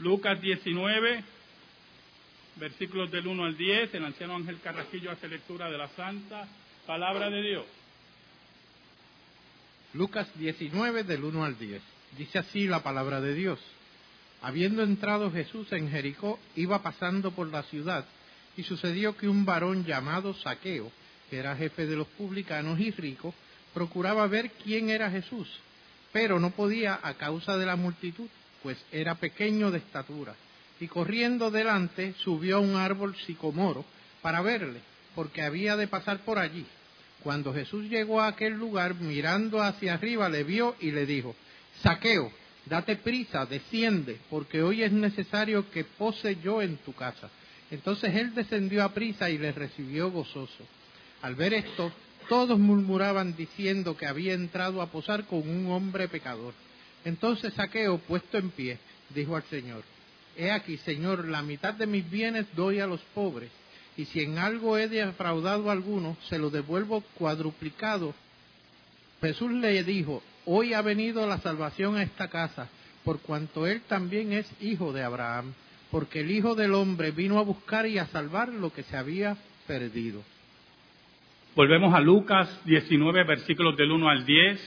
Lucas 0.00 0.40
19, 0.40 1.22
versículos 2.56 3.10
del 3.10 3.26
1 3.26 3.44
al 3.44 3.56
10. 3.56 3.94
El 3.94 4.04
anciano 4.06 4.34
Ángel 4.34 4.58
Carrasquillo 4.60 5.10
hace 5.10 5.28
lectura 5.28 5.70
de 5.70 5.76
la 5.76 5.88
santa 5.88 6.48
palabra 6.86 7.28
de 7.28 7.42
Dios. 7.42 7.66
Lucas 9.92 10.26
19 10.36 11.04
del 11.04 11.22
1 11.22 11.44
al 11.44 11.58
10. 11.58 11.82
Dice 12.16 12.38
así 12.38 12.66
la 12.66 12.82
palabra 12.82 13.20
de 13.20 13.34
Dios. 13.34 13.60
Habiendo 14.40 14.82
entrado 14.82 15.30
Jesús 15.30 15.70
en 15.72 15.90
Jericó, 15.90 16.38
iba 16.56 16.82
pasando 16.82 17.32
por 17.32 17.48
la 17.48 17.62
ciudad, 17.64 18.06
y 18.56 18.62
sucedió 18.62 19.18
que 19.18 19.28
un 19.28 19.44
varón 19.44 19.84
llamado 19.84 20.32
Saqueo, 20.32 20.90
que 21.28 21.36
era 21.36 21.56
jefe 21.56 21.86
de 21.86 21.96
los 21.96 22.06
publicanos 22.06 22.80
y 22.80 22.90
rico, 22.90 23.34
procuraba 23.74 24.26
ver 24.28 24.50
quién 24.64 24.88
era 24.88 25.10
Jesús, 25.10 25.46
pero 26.10 26.40
no 26.40 26.52
podía 26.52 26.98
a 27.02 27.14
causa 27.14 27.58
de 27.58 27.66
la 27.66 27.76
multitud, 27.76 28.28
pues 28.62 28.78
era 28.92 29.14
pequeño 29.16 29.70
de 29.70 29.78
estatura. 29.78 30.34
Y 30.80 30.88
corriendo 30.88 31.50
delante 31.50 32.14
subió 32.24 32.56
a 32.56 32.60
un 32.60 32.76
árbol 32.76 33.14
sicomoro 33.26 33.84
para 34.22 34.40
verle, 34.40 34.80
porque 35.14 35.42
había 35.42 35.76
de 35.76 35.86
pasar 35.86 36.20
por 36.20 36.38
allí. 36.38 36.66
Cuando 37.22 37.52
Jesús 37.52 37.84
llegó 37.90 38.20
a 38.20 38.28
aquel 38.28 38.54
lugar, 38.54 38.94
mirando 38.94 39.62
hacia 39.62 39.94
arriba, 39.94 40.28
le 40.28 40.42
vio 40.42 40.74
y 40.80 40.90
le 40.90 41.04
dijo, 41.04 41.34
Saqueo, 41.82 42.32
date 42.64 42.96
prisa, 42.96 43.44
desciende, 43.44 44.18
porque 44.30 44.62
hoy 44.62 44.82
es 44.82 44.92
necesario 44.92 45.70
que 45.70 45.84
pose 45.84 46.36
yo 46.42 46.62
en 46.62 46.78
tu 46.78 46.94
casa. 46.94 47.28
Entonces 47.70 48.14
él 48.16 48.34
descendió 48.34 48.84
a 48.84 48.92
prisa 48.94 49.28
y 49.28 49.38
le 49.38 49.52
recibió 49.52 50.10
gozoso. 50.10 50.64
Al 51.22 51.34
ver 51.34 51.52
esto, 51.52 51.92
todos 52.28 52.58
murmuraban 52.58 53.36
diciendo 53.36 53.96
que 53.96 54.06
había 54.06 54.32
entrado 54.32 54.80
a 54.80 54.90
posar 54.90 55.26
con 55.26 55.48
un 55.48 55.70
hombre 55.70 56.08
pecador. 56.08 56.54
Entonces 57.04 57.54
Saqueo, 57.54 57.98
puesto 57.98 58.38
en 58.38 58.50
pie, 58.50 58.78
dijo 59.14 59.36
al 59.36 59.42
Señor, 59.44 59.82
He 60.36 60.50
aquí, 60.50 60.76
Señor, 60.78 61.26
la 61.28 61.42
mitad 61.42 61.74
de 61.74 61.86
mis 61.86 62.08
bienes 62.08 62.46
doy 62.54 62.80
a 62.80 62.86
los 62.86 63.00
pobres, 63.14 63.50
y 63.96 64.04
si 64.06 64.20
en 64.20 64.38
algo 64.38 64.78
he 64.78 64.88
defraudado 64.88 65.68
a 65.68 65.72
alguno, 65.72 66.16
se 66.28 66.38
lo 66.38 66.50
devuelvo 66.50 67.02
cuadruplicado. 67.14 68.14
Jesús 69.20 69.50
le 69.52 69.82
dijo, 69.84 70.22
Hoy 70.46 70.72
ha 70.72 70.82
venido 70.82 71.26
la 71.26 71.38
salvación 71.38 71.96
a 71.96 72.02
esta 72.02 72.28
casa, 72.28 72.68
por 73.04 73.20
cuanto 73.20 73.66
él 73.66 73.82
también 73.82 74.32
es 74.32 74.50
hijo 74.60 74.92
de 74.92 75.02
Abraham, 75.02 75.52
porque 75.90 76.20
el 76.20 76.30
Hijo 76.30 76.54
del 76.54 76.74
Hombre 76.74 77.10
vino 77.10 77.38
a 77.38 77.42
buscar 77.42 77.86
y 77.86 77.98
a 77.98 78.06
salvar 78.06 78.48
lo 78.48 78.72
que 78.72 78.82
se 78.84 78.96
había 78.96 79.36
perdido. 79.66 80.22
Volvemos 81.54 81.92
a 81.94 82.00
Lucas 82.00 82.48
19, 82.64 83.24
versículos 83.24 83.76
del 83.76 83.90
1 83.90 84.08
al 84.08 84.24
10, 84.24 84.60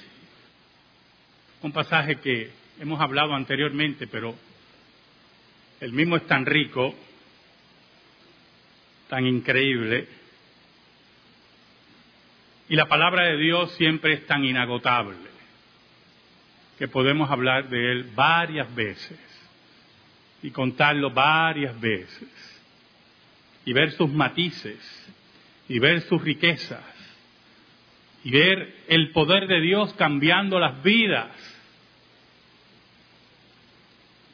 un 1.64 1.72
pasaje 1.72 2.18
que 2.18 2.52
hemos 2.80 3.00
hablado 3.00 3.34
anteriormente, 3.34 4.06
pero 4.08 4.36
el 5.80 5.94
mismo 5.94 6.18
es 6.18 6.28
tan 6.28 6.46
rico, 6.46 6.94
tan 9.10 9.26
increíble, 9.26 10.08
y 12.70 12.76
la 12.76 12.88
palabra 12.88 13.26
de 13.26 13.38
Dios 13.38 13.72
siempre 13.74 14.14
es 14.14 14.28
tan 14.28 14.44
inagotable, 14.44 15.16
que 16.78 16.88
podemos 16.88 17.30
hablar 17.30 17.70
de 17.70 17.92
él 17.92 18.12
varias 18.16 18.74
veces 18.76 19.20
y 20.42 20.52
contarlo 20.52 21.12
varias 21.12 21.80
veces 21.80 22.30
y 23.66 23.72
ver 23.72 23.92
sus 23.92 24.10
matices 24.10 24.80
y 25.70 25.80
ver 25.80 26.02
sus 26.02 26.22
riquezas 26.22 26.84
y 28.24 28.32
ver 28.32 28.76
el 28.88 29.12
poder 29.12 29.48
de 29.48 29.60
Dios 29.62 29.94
cambiando 29.94 30.60
las 30.60 30.82
vidas. 30.82 31.30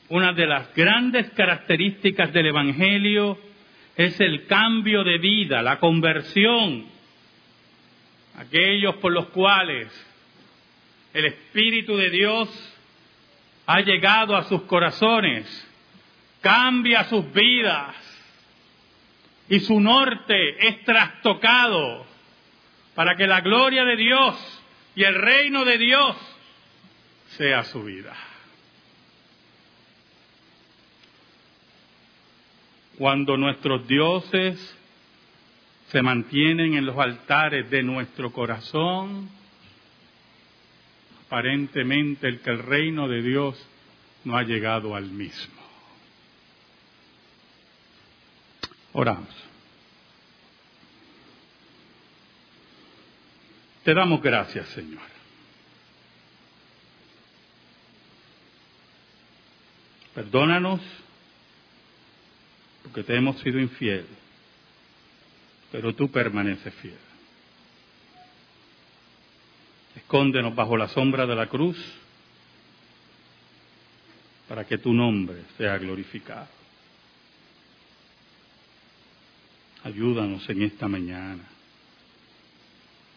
Una 0.09 0.33
de 0.33 0.47
las 0.47 0.73
grandes 0.73 1.29
características 1.31 2.33
del 2.33 2.47
Evangelio 2.47 3.37
es 3.95 4.19
el 4.19 4.47
cambio 4.47 5.03
de 5.03 5.19
vida, 5.19 5.61
la 5.61 5.79
conversión. 5.79 6.85
Aquellos 8.37 8.95
por 8.95 9.11
los 9.11 9.27
cuales 9.27 9.87
el 11.13 11.25
Espíritu 11.25 11.95
de 11.95 12.09
Dios 12.09 12.49
ha 13.67 13.81
llegado 13.81 14.35
a 14.35 14.45
sus 14.45 14.63
corazones, 14.63 15.45
cambia 16.41 17.03
sus 17.03 17.31
vidas 17.31 17.95
y 19.47 19.59
su 19.59 19.79
norte 19.79 20.67
es 20.67 20.83
trastocado 20.85 22.05
para 22.95 23.15
que 23.15 23.27
la 23.27 23.41
gloria 23.41 23.85
de 23.85 23.95
Dios 23.95 24.63
y 24.95 25.03
el 25.03 25.15
reino 25.15 25.65
de 25.65 25.77
Dios 25.77 26.15
sea 27.37 27.63
su 27.63 27.83
vida. 27.83 28.15
Cuando 32.99 33.37
nuestros 33.37 33.87
dioses 33.87 34.59
se 35.89 36.01
mantienen 36.01 36.73
en 36.73 36.85
los 36.85 36.97
altares 36.97 37.69
de 37.69 37.81
nuestro 37.81 38.33
corazón, 38.33 39.29
aparentemente 41.25 42.27
el 42.27 42.41
que 42.41 42.49
el 42.49 42.59
reino 42.59 43.07
de 43.07 43.21
Dios 43.21 43.67
no 44.25 44.37
ha 44.37 44.43
llegado 44.43 44.97
al 44.97 45.05
mismo. 45.05 45.61
Oramos. 48.91 49.33
Te 53.85 53.93
damos 53.93 54.21
gracias, 54.21 54.67
Señor. 54.67 55.07
Perdónanos 60.13 60.81
porque 62.89 63.03
te 63.03 63.15
hemos 63.15 63.39
sido 63.41 63.59
infiel, 63.59 64.07
pero 65.71 65.93
tú 65.93 66.09
permaneces 66.09 66.73
fiel. 66.75 66.97
Escóndenos 69.95 70.55
bajo 70.55 70.75
la 70.75 70.87
sombra 70.87 71.27
de 71.27 71.35
la 71.35 71.47
cruz 71.47 71.77
para 74.47 74.65
que 74.65 74.79
tu 74.79 74.91
nombre 74.91 75.43
sea 75.55 75.77
glorificado. 75.77 76.47
Ayúdanos 79.83 80.49
en 80.49 80.63
esta 80.63 80.87
mañana. 80.87 81.43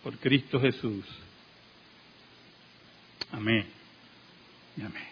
Por 0.03 0.19
Cristo 0.19 0.61
Jesús. 0.61 1.07
Amén. 3.31 3.67
Y 4.77 4.83
amén. 4.83 5.12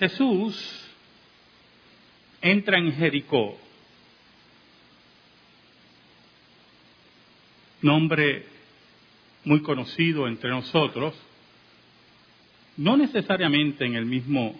Jesús 0.00 0.56
entra 2.40 2.78
en 2.78 2.90
Jericó, 2.94 3.54
nombre 7.82 8.46
muy 9.44 9.60
conocido 9.60 10.26
entre 10.26 10.48
nosotros, 10.48 11.14
no 12.78 12.96
necesariamente 12.96 13.84
en 13.84 13.94
el 13.94 14.06
mismo 14.06 14.58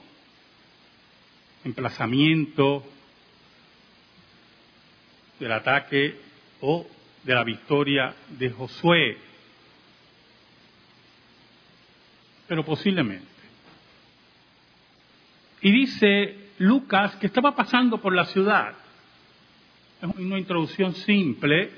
emplazamiento 1.64 2.84
del 5.38 5.52
ataque 5.52 6.20
o 6.60 6.86
de 7.24 7.34
la 7.34 7.44
victoria 7.44 8.14
de 8.28 8.50
Josué, 8.50 9.16
pero 12.46 12.62
posiblemente. 12.62 13.29
Y 15.62 15.70
dice 15.70 16.50
Lucas 16.58 17.16
que 17.16 17.26
estaba 17.26 17.54
pasando 17.54 18.00
por 18.00 18.14
la 18.14 18.24
ciudad. 18.26 18.74
Es 20.00 20.08
una 20.16 20.38
introducción 20.38 20.94
simple. 20.94 21.70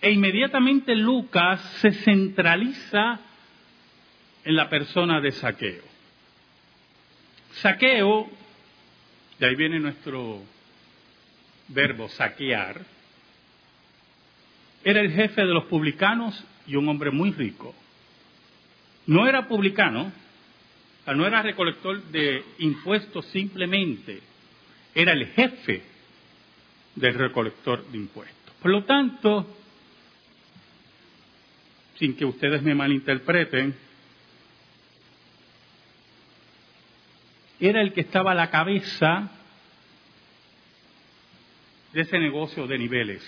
E 0.00 0.10
inmediatamente 0.10 0.94
Lucas 0.94 1.60
se 1.80 1.92
centraliza 1.92 3.20
en 4.44 4.56
la 4.56 4.68
persona 4.68 5.20
de 5.20 5.32
Saqueo. 5.32 5.82
Saqueo, 7.52 8.28
de 9.38 9.46
ahí 9.46 9.54
viene 9.54 9.78
nuestro 9.78 10.42
verbo 11.68 12.08
saquear, 12.08 12.84
era 14.82 15.00
el 15.00 15.12
jefe 15.12 15.40
de 15.40 15.54
los 15.54 15.64
publicanos 15.64 16.44
y 16.66 16.76
un 16.76 16.88
hombre 16.88 17.10
muy 17.10 17.30
rico. 17.30 17.74
No 19.06 19.26
era 19.26 19.48
publicano, 19.48 20.12
no 21.12 21.26
era 21.26 21.42
recolector 21.42 22.02
de 22.04 22.42
impuestos 22.58 23.26
simplemente, 23.26 24.20
era 24.94 25.12
el 25.12 25.26
jefe 25.26 25.82
del 26.94 27.14
recolector 27.14 27.86
de 27.88 27.98
impuestos. 27.98 28.54
Por 28.62 28.70
lo 28.70 28.84
tanto, 28.84 29.46
sin 31.98 32.16
que 32.16 32.24
ustedes 32.24 32.62
me 32.62 32.74
malinterpreten, 32.74 33.74
era 37.60 37.82
el 37.82 37.92
que 37.92 38.02
estaba 38.02 38.32
a 38.32 38.34
la 38.34 38.50
cabeza 38.50 39.30
de 41.92 42.00
ese 42.00 42.18
negocio 42.18 42.66
de 42.66 42.78
niveles, 42.78 43.22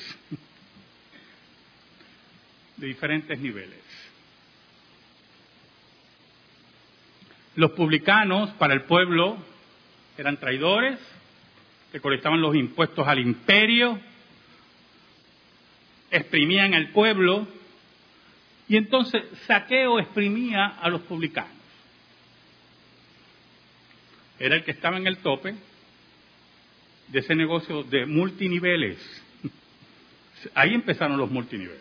de 2.76 2.86
diferentes 2.86 3.38
niveles. 3.38 4.05
Los 7.56 7.72
publicanos 7.72 8.50
para 8.52 8.74
el 8.74 8.82
pueblo 8.82 9.38
eran 10.18 10.38
traidores, 10.38 10.98
que 11.90 12.00
colectaban 12.00 12.40
los 12.40 12.54
impuestos 12.54 13.08
al 13.08 13.18
imperio, 13.18 13.98
exprimían 16.10 16.74
al 16.74 16.90
pueblo, 16.90 17.48
y 18.68 18.76
entonces 18.76 19.22
Saqueo 19.46 19.98
exprimía 19.98 20.66
a 20.66 20.90
los 20.90 21.00
publicanos. 21.02 21.52
Era 24.38 24.56
el 24.56 24.64
que 24.64 24.72
estaba 24.72 24.98
en 24.98 25.06
el 25.06 25.18
tope 25.18 25.54
de 27.08 27.18
ese 27.18 27.34
negocio 27.34 27.84
de 27.84 28.04
multiniveles. 28.04 28.98
Ahí 30.54 30.74
empezaron 30.74 31.16
los 31.16 31.30
multiniveles. 31.30 31.80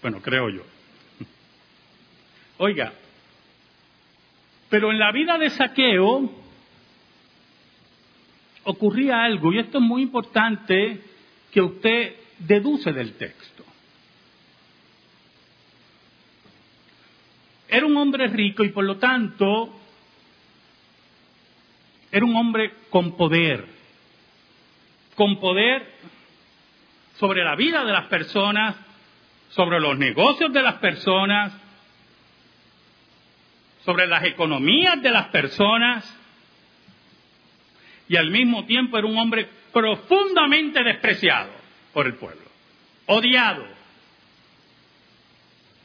Bueno, 0.00 0.22
creo 0.22 0.48
yo. 0.48 0.77
Oiga, 2.58 2.92
pero 4.68 4.90
en 4.90 4.98
la 4.98 5.12
vida 5.12 5.38
de 5.38 5.50
saqueo 5.50 6.30
ocurría 8.64 9.24
algo, 9.24 9.52
y 9.52 9.58
esto 9.58 9.78
es 9.78 9.84
muy 9.84 10.02
importante 10.02 11.00
que 11.52 11.62
usted 11.62 12.16
deduce 12.38 12.92
del 12.92 13.14
texto. 13.14 13.64
Era 17.68 17.86
un 17.86 17.96
hombre 17.96 18.26
rico 18.26 18.64
y 18.64 18.70
por 18.70 18.84
lo 18.84 18.96
tanto 18.96 19.74
era 22.10 22.24
un 22.24 22.34
hombre 22.34 22.72
con 22.90 23.16
poder, 23.16 23.66
con 25.14 25.38
poder 25.38 25.86
sobre 27.18 27.44
la 27.44 27.54
vida 27.56 27.84
de 27.84 27.92
las 27.92 28.06
personas, 28.06 28.76
sobre 29.50 29.80
los 29.80 29.98
negocios 29.98 30.52
de 30.52 30.62
las 30.62 30.74
personas, 30.74 31.52
sobre 33.88 34.06
las 34.06 34.22
economías 34.24 35.00
de 35.00 35.10
las 35.10 35.28
personas 35.28 36.04
y 38.06 38.16
al 38.16 38.30
mismo 38.30 38.66
tiempo 38.66 38.98
era 38.98 39.06
un 39.06 39.16
hombre 39.16 39.48
profundamente 39.72 40.84
despreciado 40.84 41.48
por 41.94 42.04
el 42.06 42.16
pueblo, 42.16 42.44
odiado, 43.06 43.64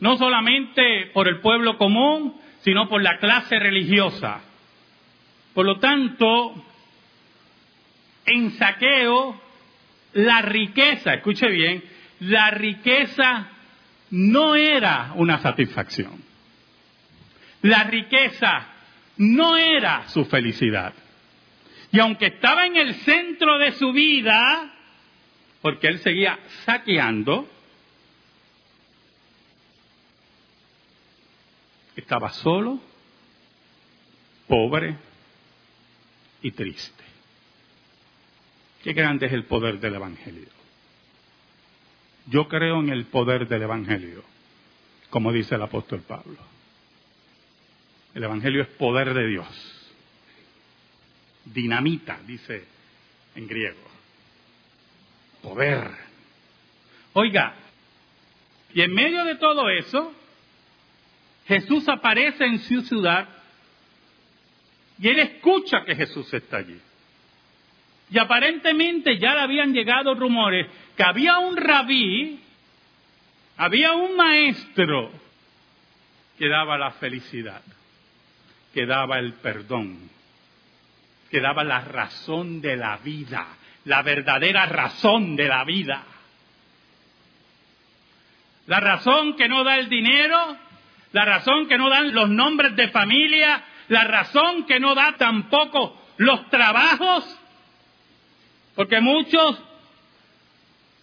no 0.01 0.17
solamente 0.17 1.11
por 1.13 1.29
el 1.29 1.39
pueblo 1.39 1.77
común, 1.77 2.35
sino 2.59 2.89
por 2.89 3.01
la 3.01 3.19
clase 3.19 3.57
religiosa. 3.57 4.41
Por 5.53 5.65
lo 5.65 5.79
tanto, 5.79 6.55
en 8.25 8.51
saqueo, 8.51 9.41
la 10.11 10.41
riqueza, 10.41 11.13
escuche 11.13 11.47
bien, 11.47 11.81
la 12.19 12.51
riqueza 12.51 13.47
no 14.11 14.55
era 14.55 15.13
una 15.15 15.39
satisfacción. 15.39 16.32
La 17.63 17.85
riqueza 17.85 18.67
no 19.17 19.55
era 19.55 20.07
su 20.09 20.25
felicidad. 20.25 20.93
Y 21.91 21.99
aunque 21.99 22.27
estaba 22.27 22.65
en 22.65 22.75
el 22.75 22.95
centro 22.95 23.57
de 23.57 23.71
su 23.73 23.93
vida, 23.93 24.73
porque 25.61 25.87
él 25.87 25.99
seguía 25.99 26.39
saqueando, 26.65 27.47
estaba 31.95 32.31
solo, 32.31 32.81
pobre 34.47 34.97
y 36.41 36.51
triste. 36.51 37.03
Qué 38.83 38.91
grande 38.91 39.27
es 39.27 39.31
el 39.31 39.45
poder 39.45 39.79
del 39.79 39.95
Evangelio. 39.95 40.49
Yo 42.25 42.49
creo 42.49 42.81
en 42.81 42.89
el 42.89 43.05
poder 43.05 43.47
del 43.47 43.61
Evangelio, 43.61 44.23
como 45.09 45.31
dice 45.31 45.55
el 45.55 45.61
apóstol 45.61 46.01
Pablo. 46.01 46.52
El 48.13 48.23
Evangelio 48.23 48.61
es 48.61 48.67
poder 48.69 49.13
de 49.13 49.27
Dios. 49.27 49.47
Dinamita, 51.45 52.19
dice 52.25 52.65
en 53.35 53.47
griego. 53.47 53.81
Poder. 55.41 55.89
Oiga, 57.13 57.55
y 58.73 58.81
en 58.81 58.93
medio 58.93 59.25
de 59.25 59.35
todo 59.35 59.69
eso, 59.69 60.13
Jesús 61.47 61.87
aparece 61.89 62.45
en 62.45 62.59
su 62.59 62.81
ciudad 62.81 63.27
y 64.99 65.09
él 65.09 65.19
escucha 65.19 65.83
que 65.85 65.95
Jesús 65.95 66.31
está 66.33 66.57
allí. 66.57 66.79
Y 68.11 68.19
aparentemente 68.19 69.17
ya 69.17 69.33
le 69.33 69.41
habían 69.41 69.73
llegado 69.73 70.13
rumores 70.13 70.67
que 70.95 71.03
había 71.03 71.39
un 71.39 71.57
rabí, 71.57 72.39
había 73.57 73.93
un 73.93 74.15
maestro 74.15 75.11
que 76.37 76.47
daba 76.47 76.77
la 76.77 76.91
felicidad 76.91 77.61
que 78.73 78.85
daba 78.85 79.19
el 79.19 79.33
perdón, 79.33 80.09
que 81.29 81.39
daba 81.39 81.63
la 81.63 81.81
razón 81.81 82.61
de 82.61 82.75
la 82.75 82.97
vida, 82.97 83.47
la 83.85 84.01
verdadera 84.01 84.65
razón 84.65 85.35
de 85.35 85.47
la 85.47 85.63
vida. 85.63 86.03
La 88.65 88.79
razón 88.79 89.35
que 89.35 89.47
no 89.49 89.63
da 89.63 89.77
el 89.77 89.89
dinero, 89.89 90.57
la 91.11 91.25
razón 91.25 91.67
que 91.67 91.77
no 91.77 91.89
dan 91.89 92.13
los 92.13 92.29
nombres 92.29 92.75
de 92.75 92.87
familia, 92.89 93.63
la 93.89 94.05
razón 94.05 94.65
que 94.65 94.79
no 94.79 94.95
da 94.95 95.13
tampoco 95.17 96.01
los 96.17 96.49
trabajos, 96.49 97.39
porque 98.75 99.01
muchos 99.01 99.61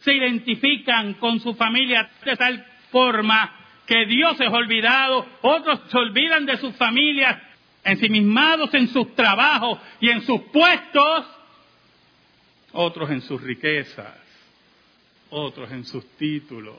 se 0.00 0.14
identifican 0.14 1.14
con 1.14 1.38
su 1.40 1.54
familia 1.54 2.10
de 2.24 2.36
tal 2.36 2.66
forma 2.90 3.56
que 3.86 4.06
Dios 4.06 4.40
es 4.40 4.48
olvidado, 4.48 5.26
otros 5.42 5.80
se 5.90 5.98
olvidan 5.98 6.46
de 6.46 6.56
sus 6.56 6.74
familias 6.76 7.36
ensimismados 7.84 8.72
en 8.74 8.88
sus 8.88 9.14
trabajos 9.14 9.78
y 10.00 10.10
en 10.10 10.22
sus 10.22 10.40
puestos, 10.52 11.26
otros 12.72 13.10
en 13.10 13.22
sus 13.22 13.40
riquezas, 13.42 14.14
otros 15.30 15.70
en 15.72 15.84
sus 15.84 16.06
títulos. 16.16 16.76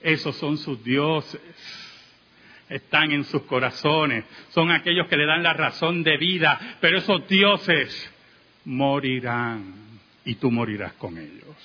Esos 0.00 0.36
son 0.36 0.58
sus 0.58 0.82
dioses. 0.84 1.40
Están 2.68 3.12
en 3.12 3.24
sus 3.24 3.42
corazones. 3.42 4.24
Son 4.50 4.70
aquellos 4.70 5.06
que 5.08 5.16
le 5.16 5.26
dan 5.26 5.42
la 5.42 5.54
razón 5.54 6.02
de 6.02 6.16
vida. 6.18 6.76
Pero 6.80 6.98
esos 6.98 7.26
dioses 7.26 8.10
morirán 8.64 9.74
y 10.24 10.34
tú 10.36 10.50
morirás 10.50 10.92
con 10.94 11.18
ellos. 11.18 11.56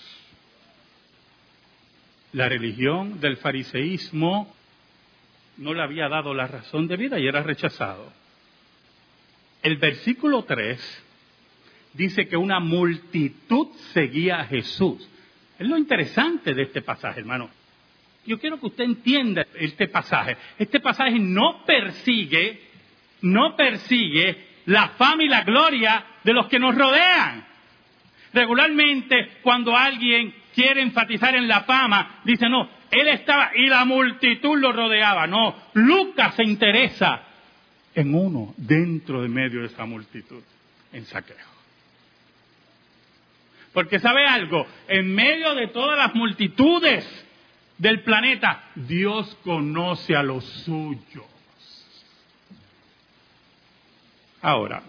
La 2.33 2.47
religión 2.47 3.19
del 3.19 3.37
fariseísmo 3.37 4.53
no 5.59 5.73
le 5.73 5.83
había 5.83 6.07
dado 6.07 6.33
la 6.33 6.47
razón 6.47 6.87
de 6.87 6.97
vida 6.97 7.19
y 7.19 7.27
era 7.27 7.43
rechazado. 7.43 8.11
El 9.61 9.77
versículo 9.77 10.43
3 10.43 11.05
dice 11.93 12.27
que 12.27 12.37
una 12.37 12.59
multitud 12.59 13.67
seguía 13.93 14.39
a 14.39 14.45
Jesús. 14.45 15.07
Es 15.57 15.67
lo 15.67 15.77
interesante 15.77 16.53
de 16.53 16.63
este 16.63 16.81
pasaje, 16.81 17.19
hermano. 17.19 17.49
Yo 18.25 18.39
quiero 18.39 18.59
que 18.59 18.67
usted 18.67 18.85
entienda 18.85 19.45
este 19.55 19.89
pasaje. 19.89 20.37
Este 20.57 20.79
pasaje 20.79 21.19
no 21.19 21.65
persigue, 21.65 22.61
no 23.21 23.55
persigue 23.57 24.47
la 24.65 24.89
fama 24.89 25.23
y 25.23 25.27
la 25.27 25.43
gloria 25.43 26.05
de 26.23 26.33
los 26.33 26.47
que 26.47 26.59
nos 26.59 26.73
rodean. 26.75 27.45
Regularmente, 28.31 29.39
cuando 29.41 29.75
alguien 29.75 30.33
quiere 30.53 30.81
enfatizar 30.81 31.35
en 31.35 31.47
la 31.47 31.61
fama, 31.61 32.21
dice, 32.23 32.47
no, 32.47 32.69
él 32.91 33.07
estaba 33.07 33.51
y 33.55 33.67
la 33.67 33.85
multitud 33.85 34.57
lo 34.57 34.71
rodeaba. 34.71 35.27
No, 35.27 35.55
Lucas 35.73 36.35
se 36.35 36.43
interesa 36.43 37.23
en 37.93 38.13
uno 38.13 38.53
dentro 38.57 39.21
de 39.21 39.29
medio 39.29 39.61
de 39.61 39.67
esa 39.67 39.85
multitud, 39.85 40.41
en 40.93 41.05
saqueo. 41.05 41.35
Porque 43.73 43.99
sabe 43.99 44.25
algo, 44.25 44.65
en 44.87 45.13
medio 45.13 45.53
de 45.55 45.67
todas 45.67 45.97
las 45.97 46.15
multitudes 46.15 47.05
del 47.77 48.01
planeta, 48.01 48.63
Dios 48.75 49.37
conoce 49.43 50.15
a 50.15 50.23
los 50.23 50.43
suyos. 50.43 51.25
Ahora, 54.41 54.81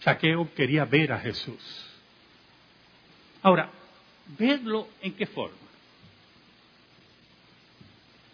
Saqueo 0.00 0.52
quería 0.54 0.84
ver 0.84 1.12
a 1.12 1.18
Jesús. 1.18 1.86
Ahora, 3.42 3.70
verlo 4.38 4.88
en 5.02 5.14
qué 5.14 5.26
forma. 5.26 5.59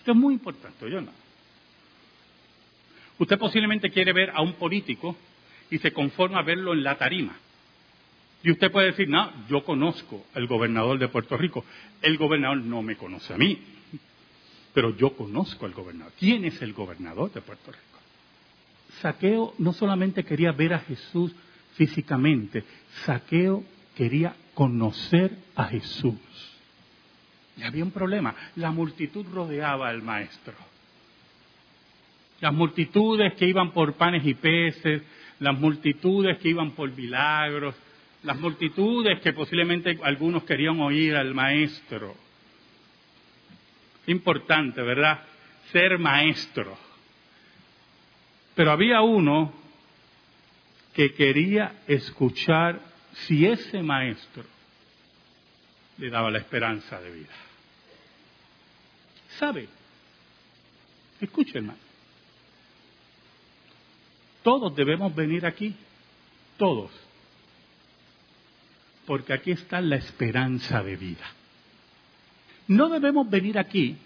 Esto 0.06 0.12
es 0.12 0.18
muy 0.18 0.34
importante, 0.34 0.88
yo 0.88 1.00
no. 1.00 1.10
Usted 3.18 3.36
posiblemente 3.40 3.90
quiere 3.90 4.12
ver 4.12 4.30
a 4.30 4.40
un 4.40 4.52
político 4.52 5.16
y 5.68 5.78
se 5.78 5.92
conforma 5.92 6.38
a 6.38 6.42
verlo 6.42 6.74
en 6.74 6.84
la 6.84 6.96
tarima. 6.96 7.36
Y 8.40 8.52
usted 8.52 8.70
puede 8.70 8.92
decir, 8.92 9.08
no, 9.08 9.32
yo 9.48 9.64
conozco 9.64 10.24
al 10.32 10.46
gobernador 10.46 11.00
de 11.00 11.08
Puerto 11.08 11.36
Rico. 11.36 11.64
El 12.00 12.18
gobernador 12.18 12.58
no 12.58 12.82
me 12.82 12.94
conoce 12.94 13.34
a 13.34 13.36
mí, 13.36 13.58
pero 14.72 14.96
yo 14.96 15.16
conozco 15.16 15.66
al 15.66 15.72
gobernador. 15.72 16.12
¿Quién 16.16 16.44
es 16.44 16.62
el 16.62 16.72
gobernador 16.72 17.32
de 17.32 17.40
Puerto 17.40 17.72
Rico? 17.72 17.98
Saqueo 19.00 19.54
no 19.58 19.72
solamente 19.72 20.22
quería 20.22 20.52
ver 20.52 20.74
a 20.74 20.78
Jesús 20.78 21.34
físicamente, 21.74 22.62
Saqueo 23.04 23.64
quería 23.96 24.36
conocer 24.54 25.36
a 25.56 25.64
Jesús. 25.64 26.14
Y 27.56 27.62
había 27.62 27.84
un 27.84 27.90
problema. 27.90 28.34
La 28.56 28.70
multitud 28.70 29.26
rodeaba 29.32 29.88
al 29.88 30.02
maestro. 30.02 30.54
Las 32.40 32.52
multitudes 32.52 33.34
que 33.34 33.46
iban 33.46 33.72
por 33.72 33.94
panes 33.94 34.26
y 34.26 34.34
peces, 34.34 35.02
las 35.40 35.58
multitudes 35.58 36.38
que 36.38 36.50
iban 36.50 36.72
por 36.72 36.90
milagros, 36.92 37.74
las 38.22 38.38
multitudes 38.38 39.20
que 39.20 39.32
posiblemente 39.32 39.98
algunos 40.02 40.44
querían 40.44 40.80
oír 40.80 41.14
al 41.16 41.32
maestro. 41.32 42.14
Importante, 44.06 44.82
¿verdad? 44.82 45.20
Ser 45.72 45.98
maestro. 45.98 46.76
Pero 48.54 48.70
había 48.72 49.00
uno 49.00 49.52
que 50.94 51.14
quería 51.14 51.82
escuchar 51.86 52.80
si 53.12 53.46
ese 53.46 53.82
maestro 53.82 54.44
le 55.98 56.10
daba 56.10 56.30
la 56.30 56.38
esperanza 56.38 57.00
de 57.00 57.10
vida. 57.10 57.45
¿Sabe? 59.38 59.68
Escuche, 61.20 61.58
hermano. 61.58 61.78
Todos 64.42 64.74
debemos 64.76 65.14
venir 65.14 65.44
aquí, 65.44 65.74
todos, 66.56 66.90
porque 69.04 69.32
aquí 69.32 69.50
está 69.50 69.80
la 69.80 69.96
esperanza 69.96 70.82
de 70.82 70.96
vida. 70.96 71.26
No 72.68 72.88
debemos 72.88 73.28
venir 73.28 73.58
aquí, 73.58 73.96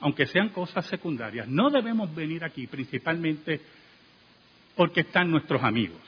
aunque 0.00 0.26
sean 0.26 0.50
cosas 0.50 0.86
secundarias, 0.86 1.48
no 1.48 1.70
debemos 1.70 2.14
venir 2.14 2.44
aquí 2.44 2.66
principalmente 2.66 3.60
porque 4.76 5.00
están 5.00 5.30
nuestros 5.30 5.62
amigos, 5.62 6.02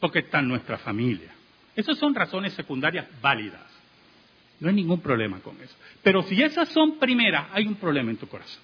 porque 0.00 0.18
están 0.20 0.46
nuestra 0.46 0.76
familia. 0.78 1.32
Esas 1.74 1.96
son 1.98 2.14
razones 2.14 2.52
secundarias 2.52 3.06
válidas. 3.20 3.73
No 4.60 4.68
hay 4.68 4.74
ningún 4.74 5.00
problema 5.00 5.40
con 5.40 5.60
eso. 5.60 5.74
Pero 6.02 6.22
si 6.22 6.42
esas 6.42 6.68
son 6.68 6.98
primeras, 6.98 7.48
hay 7.52 7.66
un 7.66 7.74
problema 7.74 8.10
en 8.10 8.16
tu 8.16 8.28
corazón. 8.28 8.62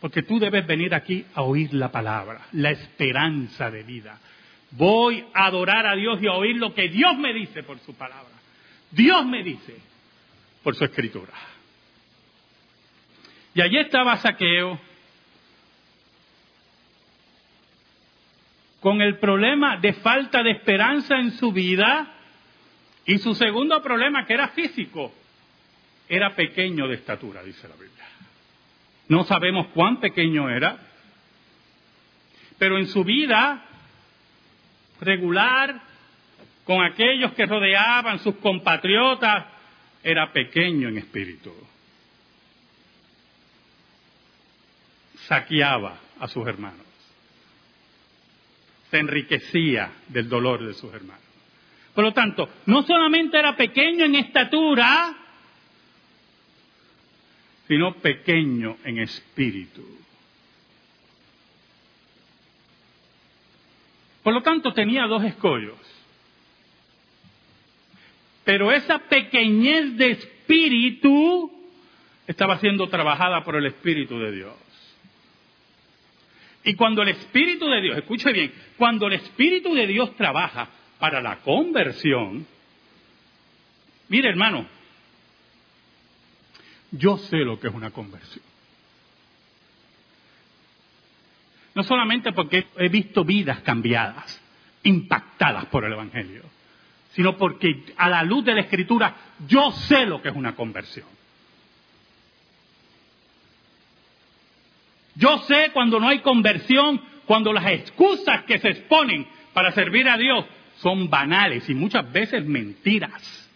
Porque 0.00 0.22
tú 0.22 0.38
debes 0.38 0.66
venir 0.66 0.94
aquí 0.94 1.24
a 1.34 1.42
oír 1.42 1.74
la 1.74 1.90
palabra, 1.90 2.46
la 2.52 2.70
esperanza 2.70 3.70
de 3.70 3.82
vida. 3.82 4.18
Voy 4.70 5.24
a 5.34 5.46
adorar 5.46 5.86
a 5.86 5.96
Dios 5.96 6.20
y 6.22 6.28
a 6.28 6.32
oír 6.32 6.56
lo 6.56 6.72
que 6.72 6.88
Dios 6.88 7.18
me 7.18 7.32
dice 7.32 7.62
por 7.62 7.78
su 7.80 7.94
palabra. 7.94 8.34
Dios 8.90 9.26
me 9.26 9.42
dice 9.42 9.76
por 10.62 10.76
su 10.76 10.84
escritura. 10.84 11.32
Y 13.54 13.60
allí 13.60 13.78
estaba 13.78 14.16
Saqueo 14.18 14.78
con 18.80 19.02
el 19.02 19.18
problema 19.18 19.76
de 19.76 19.92
falta 19.94 20.42
de 20.42 20.52
esperanza 20.52 21.16
en 21.18 21.32
su 21.32 21.52
vida 21.52 22.14
y 23.04 23.18
su 23.18 23.34
segundo 23.34 23.82
problema, 23.82 24.24
que 24.24 24.34
era 24.34 24.48
físico, 24.48 25.12
era 26.08 26.34
pequeño 26.34 26.86
de 26.86 26.94
estatura, 26.94 27.42
dice 27.42 27.66
la 27.68 27.74
Biblia. 27.74 28.04
No 29.08 29.24
sabemos 29.24 29.68
cuán 29.68 29.98
pequeño 30.00 30.48
era, 30.50 30.78
pero 32.58 32.78
en 32.78 32.86
su 32.86 33.04
vida 33.04 33.64
regular, 35.00 35.80
con 36.64 36.82
aquellos 36.82 37.32
que 37.32 37.46
rodeaban, 37.46 38.18
sus 38.18 38.36
compatriotas, 38.36 39.46
era 40.02 40.32
pequeño 40.32 40.88
en 40.88 40.98
espíritu. 40.98 41.52
Saqueaba 45.26 45.98
a 46.20 46.28
sus 46.28 46.46
hermanos. 46.46 46.87
Se 48.90 48.98
enriquecía 48.98 49.92
del 50.08 50.28
dolor 50.28 50.66
de 50.66 50.74
sus 50.74 50.92
hermanos. 50.92 51.22
Por 51.94 52.04
lo 52.04 52.12
tanto, 52.12 52.48
no 52.66 52.82
solamente 52.84 53.38
era 53.38 53.56
pequeño 53.56 54.04
en 54.04 54.14
estatura, 54.14 55.16
sino 57.66 57.94
pequeño 57.94 58.76
en 58.84 58.98
espíritu. 58.98 59.84
Por 64.22 64.34
lo 64.34 64.42
tanto, 64.42 64.72
tenía 64.72 65.06
dos 65.06 65.24
escollos. 65.24 65.78
Pero 68.44 68.72
esa 68.72 68.98
pequeñez 68.98 69.96
de 69.96 70.10
espíritu 70.12 71.52
estaba 72.26 72.58
siendo 72.58 72.88
trabajada 72.88 73.42
por 73.42 73.56
el 73.56 73.66
Espíritu 73.66 74.18
de 74.18 74.32
Dios. 74.32 74.54
Y 76.68 76.74
cuando 76.74 77.00
el 77.00 77.08
Espíritu 77.08 77.66
de 77.66 77.80
Dios, 77.80 77.96
escuche 77.96 78.30
bien, 78.30 78.52
cuando 78.76 79.06
el 79.06 79.14
Espíritu 79.14 79.72
de 79.74 79.86
Dios 79.86 80.14
trabaja 80.16 80.68
para 80.98 81.22
la 81.22 81.36
conversión, 81.36 82.46
mire 84.10 84.28
hermano, 84.28 84.66
yo 86.90 87.16
sé 87.16 87.38
lo 87.38 87.58
que 87.58 87.68
es 87.68 87.74
una 87.74 87.90
conversión. 87.90 88.44
No 91.74 91.82
solamente 91.84 92.32
porque 92.32 92.66
he 92.76 92.90
visto 92.90 93.24
vidas 93.24 93.60
cambiadas, 93.60 94.38
impactadas 94.82 95.64
por 95.66 95.86
el 95.86 95.94
Evangelio, 95.94 96.42
sino 97.14 97.38
porque 97.38 97.82
a 97.96 98.10
la 98.10 98.22
luz 98.22 98.44
de 98.44 98.54
la 98.54 98.60
Escritura 98.60 99.16
yo 99.46 99.72
sé 99.72 100.04
lo 100.04 100.20
que 100.20 100.28
es 100.28 100.36
una 100.36 100.54
conversión. 100.54 101.08
Yo 105.18 105.38
sé 105.48 105.70
cuando 105.72 105.98
no 105.98 106.08
hay 106.08 106.20
conversión, 106.20 107.02
cuando 107.26 107.52
las 107.52 107.66
excusas 107.66 108.44
que 108.44 108.60
se 108.60 108.68
exponen 108.68 109.26
para 109.52 109.72
servir 109.72 110.08
a 110.08 110.16
Dios 110.16 110.44
son 110.76 111.10
banales 111.10 111.68
y 111.68 111.74
muchas 111.74 112.10
veces 112.12 112.46
mentiras. 112.46 113.50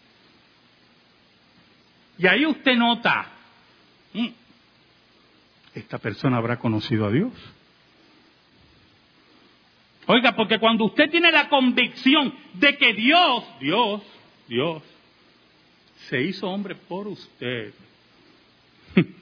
Y 2.19 2.27
ahí 2.27 2.45
usted 2.45 2.75
nota, 2.77 3.31
mm, 4.13 4.29
esta 5.75 5.99
persona 5.99 6.39
habrá 6.39 6.59
conocido 6.59 7.07
a 7.07 7.13
Dios. 7.13 7.33
Oiga, 10.07 10.35
porque 10.35 10.59
cuando 10.59 10.87
usted 10.87 11.09
tiene 11.11 11.31
la 11.31 11.49
convicción 11.49 12.35
de 12.55 12.77
que 12.77 12.93
Dios, 12.93 13.45
Dios, 13.61 14.03
Dios, 14.49 14.83
se 16.09 16.21
hizo 16.23 16.51
hombre 16.51 16.75
por 16.75 17.07
usted 17.07 17.73